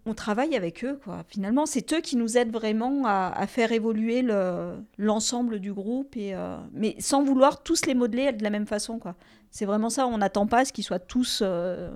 On 0.06 0.14
travaille 0.14 0.56
avec 0.56 0.84
eux, 0.84 0.98
quoi. 1.04 1.24
Finalement, 1.28 1.66
c'est 1.66 1.92
eux 1.92 2.00
qui 2.00 2.16
nous 2.16 2.38
aident 2.38 2.52
vraiment 2.52 3.02
à, 3.06 3.46
faire 3.46 3.72
évoluer 3.72 4.22
le- 4.22 4.76
l'ensemble 4.98 5.58
du 5.60 5.72
groupe, 5.72 6.16
et, 6.16 6.34
euh, 6.34 6.56
mais 6.72 6.96
sans 6.98 7.22
vouloir 7.22 7.62
tous 7.62 7.86
les 7.86 7.94
modeler 7.94 8.32
de 8.32 8.42
la 8.42 8.50
même 8.50 8.66
façon, 8.66 8.98
quoi. 8.98 9.14
C'est 9.50 9.66
vraiment 9.66 9.90
ça, 9.90 10.06
on 10.06 10.18
n'attend 10.18 10.46
pas 10.46 10.60
à 10.60 10.64
ce 10.64 10.72
qu'ils 10.72 10.84
soient 10.84 10.98
tous 10.98 11.40
euh, 11.42 11.90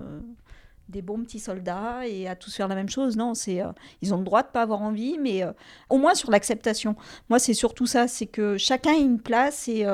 des 0.89 1.01
bons 1.01 1.23
petits 1.23 1.39
soldats 1.39 2.07
et 2.07 2.27
à 2.27 2.35
tous 2.35 2.53
faire 2.55 2.67
la 2.67 2.75
même 2.75 2.89
chose. 2.89 3.17
Non, 3.17 3.33
c'est 3.33 3.61
euh, 3.61 3.71
ils 4.01 4.13
ont 4.13 4.17
le 4.17 4.23
droit 4.23 4.43
de 4.43 4.49
pas 4.49 4.61
avoir 4.61 4.81
envie, 4.81 5.17
mais 5.17 5.43
au 5.89 5.97
moins 5.97 6.13
sur 6.15 6.29
l'acceptation. 6.31 6.95
Moi, 7.29 7.39
c'est 7.39 7.53
surtout 7.53 7.87
ça, 7.87 8.07
c'est 8.07 8.27
que 8.27 8.57
chacun 8.57 8.93
ait 8.93 9.01
une 9.01 9.19
place 9.21 9.67
et, 9.67 9.85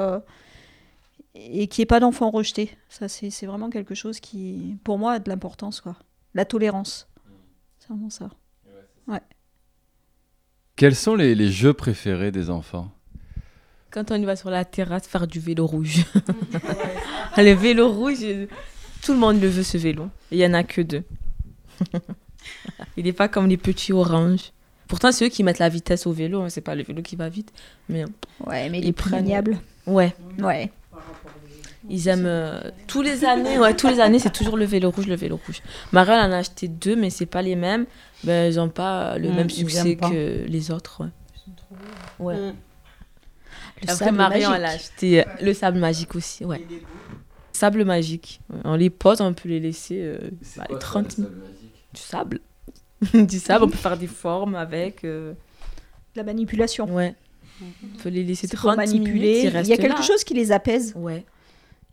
et 1.36 1.68
qu'il 1.68 1.82
n'y 1.82 1.84
ait 1.84 1.86
pas 1.86 2.00
d'enfants 2.00 2.30
rejetés. 2.30 2.75
Ça, 2.89 3.08
c'est 3.08 3.46
vraiment 3.46 3.70
quelque 3.70 3.96
chose 3.96 4.20
qui, 4.20 4.77
pour 4.84 4.98
moi, 4.98 5.13
a 5.13 5.20
de 5.20 5.30
l'importance. 5.30 5.82
La 6.34 6.46
tolérance. 6.46 7.08
C'est 7.82 7.88
vraiment 7.90 8.10
ça. 8.12 8.30
Quels 10.78 10.96
sont 10.96 11.16
les, 11.16 11.36
les 11.36 11.52
jeux 11.52 11.74
préférés 11.74 12.32
des 12.32 12.50
enfants? 12.50 12.92
Quand 13.92 14.10
on 14.12 14.16
y 14.16 14.26
va 14.26 14.36
sur 14.36 14.50
la 14.50 14.66
terrasse 14.66 15.06
faire 15.08 15.28
du 15.28 15.40
vélo 15.40 15.68
rouge. 15.68 16.06
le 17.38 17.52
vélo 17.54 17.92
rouge, 17.92 18.26
tout 19.04 19.14
le 19.14 19.20
monde 19.20 19.40
le 19.42 19.48
veut 19.48 19.64
ce 19.64 19.78
vélo. 19.78 20.10
Il 20.32 20.38
y 20.40 20.46
en 20.46 20.54
a 20.54 20.64
que 20.64 20.82
deux. 20.82 21.04
Il 22.98 23.04
n'est 23.04 23.14
pas 23.14 23.28
comme 23.28 23.48
les 23.48 23.58
petits 23.58 23.94
oranges. 23.94 24.54
Pourtant, 24.88 25.12
c'est 25.12 25.26
eux 25.26 25.30
qui 25.30 25.44
mettent 25.44 25.60
la 25.60 25.70
vitesse 25.70 26.08
au 26.08 26.14
vélo. 26.14 26.42
hein, 26.42 26.50
C'est 26.50 26.62
pas 26.62 26.74
le 26.76 26.84
vélo 26.84 27.02
qui 27.02 27.16
va 27.16 27.30
vite. 27.30 27.52
Mais 27.90 28.06
Ouais, 28.46 28.70
mais 28.70 28.80
il 28.80 28.88
est 28.88 29.10
maniable. 29.10 29.60
ouais, 29.86 30.16
Ouais. 30.40 30.72
Ils 31.90 32.08
aiment 32.08 32.26
euh, 32.26 32.62
tous 32.88 33.02
les 33.02 33.26
années. 33.26 33.58
Ouais, 33.60 33.76
tous 33.76 33.88
les 33.88 34.00
années, 34.00 34.20
c'est 34.20 34.32
toujours 34.32 34.58
le 34.58 34.66
vélo 34.66 34.92
rouge, 34.92 35.08
le 35.08 35.16
vélo 35.16 35.40
rouge. 35.46 35.62
Marielle 35.92 36.20
en 36.20 36.32
a 36.32 36.38
acheté 36.38 36.68
deux, 36.68 36.96
mais 36.96 37.10
c'est 37.10 37.26
pas 37.26 37.42
les 37.42 37.56
mêmes. 37.56 37.86
Ben, 38.24 38.52
ils 38.52 38.58
n'ont 38.58 38.70
pas 38.70 39.18
le 39.18 39.30
Mm, 39.30 39.36
même 39.36 39.50
succès 39.50 39.96
que 39.96 40.46
les 40.48 40.72
autres. 40.72 41.02
Ouais. 42.20 42.36
ouais. 42.36 42.36
Mm. 42.52 42.56
Le 43.84 43.92
Après, 43.92 44.12
Marion, 44.12 44.54
elle 44.54 44.66
a 44.66 44.70
acheté 44.72 45.22
euh, 45.22 45.24
le 45.42 45.54
sable 45.54 45.80
magique 45.80 46.16
aussi. 46.16 46.46
Ouais. 46.46 46.62
Sable 47.52 47.84
magique. 47.84 48.40
On 48.64 48.76
les 48.76 48.90
pose, 48.92 49.22
on 49.22 49.34
peut 49.34 49.50
les 49.50 49.60
laisser 49.60 50.00
euh, 50.02 50.18
bah, 50.58 50.68
30 50.80 51.18
minutes. 51.18 51.34
Du 51.94 52.00
sable. 52.02 52.40
du 53.14 53.40
sable, 53.40 53.66
on 53.66 53.70
peut 53.70 53.77
faire 53.77 53.98
des 53.98 54.08
formes 54.08 54.53
avec. 54.55 55.03
euh, 55.03 55.34
La 56.16 56.22
manipulation. 56.24 56.86
Ouais. 56.94 57.16
On 57.62 57.98
peut 58.01 58.10
les 58.10 58.24
laisser 58.24 58.48
C'est 58.48 58.55
pour 58.58 58.68
30 58.74 58.77
manipuler. 58.77 59.44
minutes. 59.50 59.53
Il 59.64 59.70
y 59.70 59.74
a 59.74 59.77
quelque 59.77 59.98
là. 59.98 60.01
chose 60.01 60.24
qui 60.24 60.34
les 60.36 60.51
apaise. 60.51 60.94
Ouais. 60.96 61.25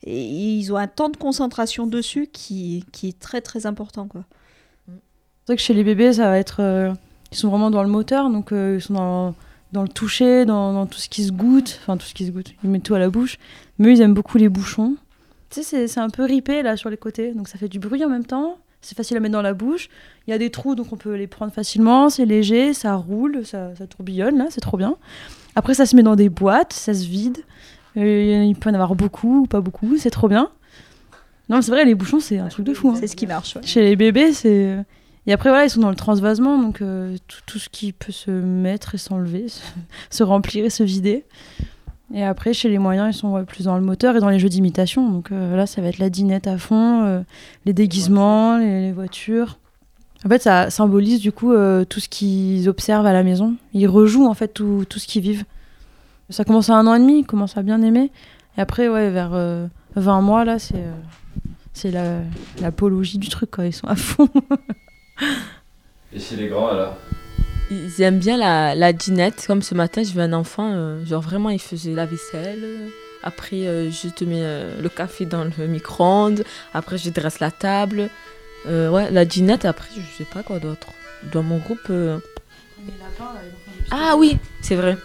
Et 0.04 0.22
ils 0.24 0.72
ont 0.72 0.76
un 0.76 0.86
temps 0.86 1.08
de 1.08 1.16
concentration 1.16 1.86
dessus 1.86 2.28
qui, 2.32 2.84
est 3.02 3.18
très 3.18 3.40
très 3.40 3.66
important. 3.66 4.06
Quoi. 4.06 4.24
C'est 4.86 4.92
vrai 5.48 5.56
que 5.56 5.62
chez 5.62 5.74
les 5.74 5.84
bébés, 5.84 6.12
ça 6.12 6.28
va 6.28 6.38
être. 6.38 6.60
euh, 6.60 6.92
ils 7.32 7.36
sont 7.36 7.48
vraiment 7.48 7.70
dans 7.70 7.82
le 7.82 7.88
moteur, 7.88 8.30
donc 8.30 8.52
euh, 8.52 8.76
ils 8.78 8.82
sont 8.82 9.34
dans, 9.72 9.82
le 9.82 9.88
toucher, 9.88 10.46
dans, 10.46 10.86
tout 10.86 10.98
ce 10.98 11.08
qui 11.08 11.24
se 11.24 11.32
goûte. 11.32 11.78
Enfin, 11.82 11.96
tout 11.96 12.06
ce 12.06 12.14
qui 12.14 12.26
se 12.26 12.30
goûte. 12.30 12.52
Ils 12.64 12.70
mettent 12.70 12.84
tout 12.84 12.94
à 12.94 12.98
la 12.98 13.10
bouche. 13.10 13.38
Mais 13.78 13.92
ils 13.92 14.00
aiment 14.00 14.14
beaucoup 14.14 14.38
les 14.38 14.48
bouchons. 14.48 14.96
Tu 15.50 15.56
sais, 15.56 15.62
c'est- 15.62 15.88
c'est 15.88 16.00
un 16.00 16.10
peu 16.10 16.24
ripé 16.24 16.62
là 16.62 16.76
sur 16.76 16.90
les 16.90 16.96
côtés, 16.96 17.32
donc 17.32 17.48
ça 17.48 17.58
fait 17.58 17.68
du 17.68 17.78
bruit 17.78 18.04
en 18.04 18.08
même 18.08 18.24
temps. 18.26 18.58
C'est 18.80 18.96
facile 18.96 19.16
à 19.16 19.20
mettre 19.20 19.32
dans 19.32 19.42
la 19.42 19.54
bouche. 19.54 19.88
Il 20.26 20.30
y 20.30 20.32
a 20.34 20.38
des 20.38 20.50
trous, 20.50 20.74
donc 20.74 20.92
on 20.92 20.96
peut 20.96 21.14
les 21.14 21.26
prendre 21.26 21.52
facilement. 21.52 22.10
C'est 22.10 22.24
léger, 22.26 22.74
ça 22.74 22.94
roule, 22.94 23.44
ça, 23.44 23.74
ça 23.74 23.86
tourbillonne, 23.86 24.38
là, 24.38 24.46
c'est 24.50 24.60
trop 24.60 24.76
bien. 24.76 24.96
Après, 25.56 25.74
ça 25.74 25.86
se 25.86 25.96
met 25.96 26.02
dans 26.04 26.14
des 26.16 26.28
boîtes, 26.28 26.72
ça 26.72 26.94
se 26.94 27.04
vide. 27.06 27.38
Euh, 27.98 28.44
il 28.44 28.54
peut 28.56 28.70
en 28.70 28.74
avoir 28.74 28.94
beaucoup 28.94 29.40
ou 29.42 29.46
pas 29.46 29.60
beaucoup, 29.60 29.96
c'est 29.98 30.10
trop 30.10 30.28
bien. 30.28 30.50
Non, 31.48 31.62
c'est 31.62 31.70
vrai, 31.70 31.84
les 31.84 31.94
bouchons, 31.94 32.20
c'est 32.20 32.38
un 32.38 32.48
truc 32.48 32.64
de 32.66 32.74
fou. 32.74 32.90
hein. 32.90 32.96
C'est 32.98 33.06
ce 33.06 33.16
qui 33.16 33.26
marche. 33.26 33.56
ouais. 33.56 33.62
Chez 33.64 33.82
les 33.82 33.96
bébés, 33.96 34.32
c'est. 34.32 34.76
Et 35.26 35.32
après, 35.32 35.50
voilà, 35.50 35.64
ils 35.64 35.70
sont 35.70 35.80
dans 35.80 35.90
le 35.90 35.96
transvasement, 35.96 36.58
donc 36.58 36.80
euh, 36.80 37.16
tout, 37.26 37.40
tout 37.46 37.58
ce 37.58 37.68
qui 37.68 37.92
peut 37.92 38.12
se 38.12 38.30
mettre 38.30 38.94
et 38.94 38.98
s'enlever, 38.98 39.48
se, 39.48 39.60
se 40.10 40.22
remplir 40.22 40.64
et 40.64 40.70
se 40.70 40.82
vider. 40.82 41.24
Et 42.14 42.24
après, 42.24 42.54
chez 42.54 42.70
les 42.70 42.78
moyens, 42.78 43.14
ils 43.14 43.18
sont 43.18 43.32
ouais, 43.32 43.44
plus 43.44 43.64
dans 43.64 43.76
le 43.76 43.82
moteur 43.84 44.16
et 44.16 44.20
dans 44.20 44.30
les 44.30 44.38
jeux 44.38 44.48
d'imitation. 44.48 45.10
Donc 45.10 45.30
euh, 45.30 45.56
là, 45.56 45.66
ça 45.66 45.82
va 45.82 45.88
être 45.88 45.98
la 45.98 46.08
dinette 46.08 46.46
à 46.46 46.56
fond, 46.56 47.04
euh, 47.04 47.20
les 47.66 47.74
déguisements, 47.74 48.56
les, 48.56 48.80
les 48.82 48.92
voitures. 48.92 49.58
En 50.24 50.28
fait, 50.30 50.42
ça 50.42 50.70
symbolise 50.70 51.20
du 51.20 51.30
coup 51.30 51.52
tout 51.88 52.00
ce 52.00 52.08
qu'ils 52.08 52.68
observent 52.68 53.06
à 53.06 53.12
la 53.12 53.22
maison. 53.22 53.54
Ils 53.72 53.86
rejouent 53.86 54.26
en 54.26 54.34
fait 54.34 54.48
tout, 54.48 54.84
tout 54.88 54.98
ce 54.98 55.06
qu'ils 55.06 55.22
vivent. 55.22 55.44
Ça 56.30 56.44
commence 56.44 56.68
à 56.70 56.74
un 56.76 56.86
an 56.86 56.94
et 56.94 56.98
demi, 56.98 57.20
ils 57.20 57.26
commencent 57.26 57.56
à 57.56 57.62
bien 57.62 57.80
aimer. 57.82 58.10
Et 58.56 58.60
après, 58.60 58.88
ouais, 58.88 59.10
vers 59.10 59.30
euh, 59.34 59.66
20 59.96 60.20
mois, 60.20 60.44
là, 60.44 60.58
c'est 60.58 60.74
euh, 60.76 60.92
c'est 61.72 61.90
la- 61.90 62.20
l'apologie 62.60 63.18
du 63.18 63.28
truc, 63.28 63.50
quoi. 63.50 63.66
Ils 63.66 63.72
sont 63.72 63.86
à 63.86 63.96
fond. 63.96 64.28
Et 66.12 66.18
chez 66.18 66.36
les 66.36 66.48
grands 66.48 66.68
alors? 66.68 66.96
Ils 67.70 68.00
aiment 68.02 68.18
bien 68.18 68.36
la, 68.38 68.74
la 68.74 68.92
dinette. 68.92 69.44
Comme 69.46 69.62
ce 69.62 69.74
matin, 69.74 70.02
j'ai 70.02 70.12
vu 70.12 70.20
un 70.20 70.32
enfant, 70.32 70.72
euh, 70.74 71.04
genre 71.04 71.20
vraiment, 71.22 71.50
il 71.50 71.60
faisait 71.60 71.92
la 71.94 72.06
vaisselle. 72.06 72.64
Après, 73.22 73.66
euh, 73.66 73.90
je 73.90 74.08
te 74.08 74.24
mets 74.24 74.40
euh, 74.42 74.80
le 74.80 74.88
café 74.88 75.26
dans 75.26 75.44
le 75.44 75.66
micro-ondes. 75.66 76.44
Après, 76.72 76.96
je 76.98 77.10
dresse 77.10 77.40
la 77.40 77.50
table. 77.50 78.08
Euh, 78.66 78.90
ouais, 78.90 79.10
la 79.10 79.24
dinette. 79.24 79.64
Après, 79.66 79.88
je 79.94 80.16
sais 80.16 80.24
pas 80.32 80.42
quoi 80.42 80.58
d'autre. 80.58 80.88
Dans 81.32 81.42
mon 81.42 81.58
groupe. 81.58 81.90
Ah 83.90 84.14
oui, 84.16 84.38
c'est 84.60 84.76
vrai. 84.76 84.96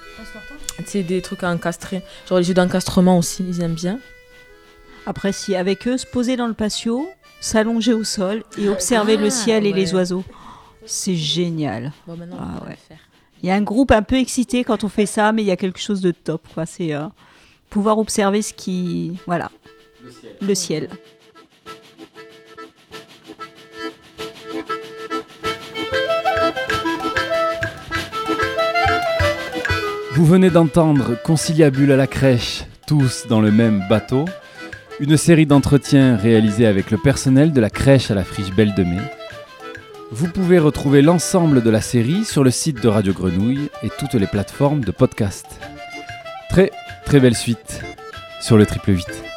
C'est 0.86 1.04
des 1.04 1.22
trucs 1.22 1.44
à 1.44 1.50
encastrer. 1.52 2.02
Genre 2.28 2.40
les 2.40 2.44
jeux 2.44 2.54
d'encastrement 2.54 3.18
aussi, 3.18 3.44
ils 3.48 3.62
aiment 3.62 3.74
bien. 3.76 4.00
Après, 5.06 5.32
si 5.32 5.56
avec 5.56 5.88
eux, 5.88 5.98
se 5.98 6.06
poser 6.06 6.36
dans 6.38 6.48
le 6.48 6.54
patio, 6.54 7.08
s'allonger 7.40 7.94
au 7.94 8.04
sol 8.04 8.44
et 8.58 8.70
observer 8.70 9.16
Ah, 9.18 9.22
le 9.22 9.30
ciel 9.30 9.66
et 9.66 9.74
les 9.74 9.94
oiseaux. 9.94 10.24
C'est 10.86 11.16
génial. 11.16 11.92
Bon, 12.08 12.16
maintenant, 12.18 12.38
Ah 12.40 12.60
on 12.62 12.66
ouais. 12.66 12.72
le 12.72 12.76
faire. 12.78 12.98
Il 13.42 13.48
y 13.48 13.52
a 13.52 13.56
un 13.56 13.62
groupe 13.62 13.92
un 13.92 14.02
peu 14.02 14.16
excité 14.16 14.64
quand 14.64 14.84
on 14.86 14.90
fait 14.90 15.06
ça, 15.06 15.32
mais 15.34 15.44
il 15.44 15.46
y 15.46 15.52
a 15.52 15.58
quelque 15.58 15.80
chose 15.80 16.02
de 16.02 16.12
top. 16.12 16.48
Quoi. 16.54 16.66
C'est 16.66 16.94
euh, 16.94 17.06
pouvoir 17.70 17.98
observer 18.00 18.42
ce 18.42 18.54
qui. 18.54 19.18
Voilà, 19.28 19.52
le 20.42 20.56
ciel. 20.56 20.90
Vous 30.16 30.26
venez 30.28 30.52
d'entendre 30.52 31.16
Conciliabule 31.24 31.92
à 31.92 31.96
la 31.96 32.06
crèche, 32.06 32.66
tous 32.86 33.26
dans 33.28 33.42
le 33.42 33.52
même 33.52 33.84
bateau, 33.90 34.26
une 35.00 35.18
série 35.18 35.48
d'entretiens 35.48 36.18
réalisés 36.18 36.68
avec 36.68 36.92
le 36.92 37.00
personnel 37.00 37.52
de 37.52 37.60
la 37.60 37.72
crèche 37.72 38.12
à 38.12 38.14
la 38.14 38.24
friche 38.24 38.52
Belle 38.52 38.76
de 38.76 38.84
Mai. 38.84 39.02
Vous 40.12 40.28
pouvez 40.28 40.60
retrouver 40.60 41.02
l'ensemble 41.02 41.64
de 41.64 41.70
la 41.72 41.82
série 41.82 42.26
sur 42.26 42.44
le 42.44 42.52
site 42.52 42.82
de 42.84 42.88
Radio 42.90 43.12
Grenouille 43.12 43.70
et 43.82 43.90
toutes 43.90 44.14
les 44.14 44.28
plateformes 44.28 44.82
de 44.84 44.92
podcast. 44.92 45.48
Très 46.48 46.70
très 47.06 47.20
belle 47.20 47.36
suite 47.36 47.82
sur 48.40 48.56
le 48.56 48.68
triple 48.68 48.92
8. 48.92 49.33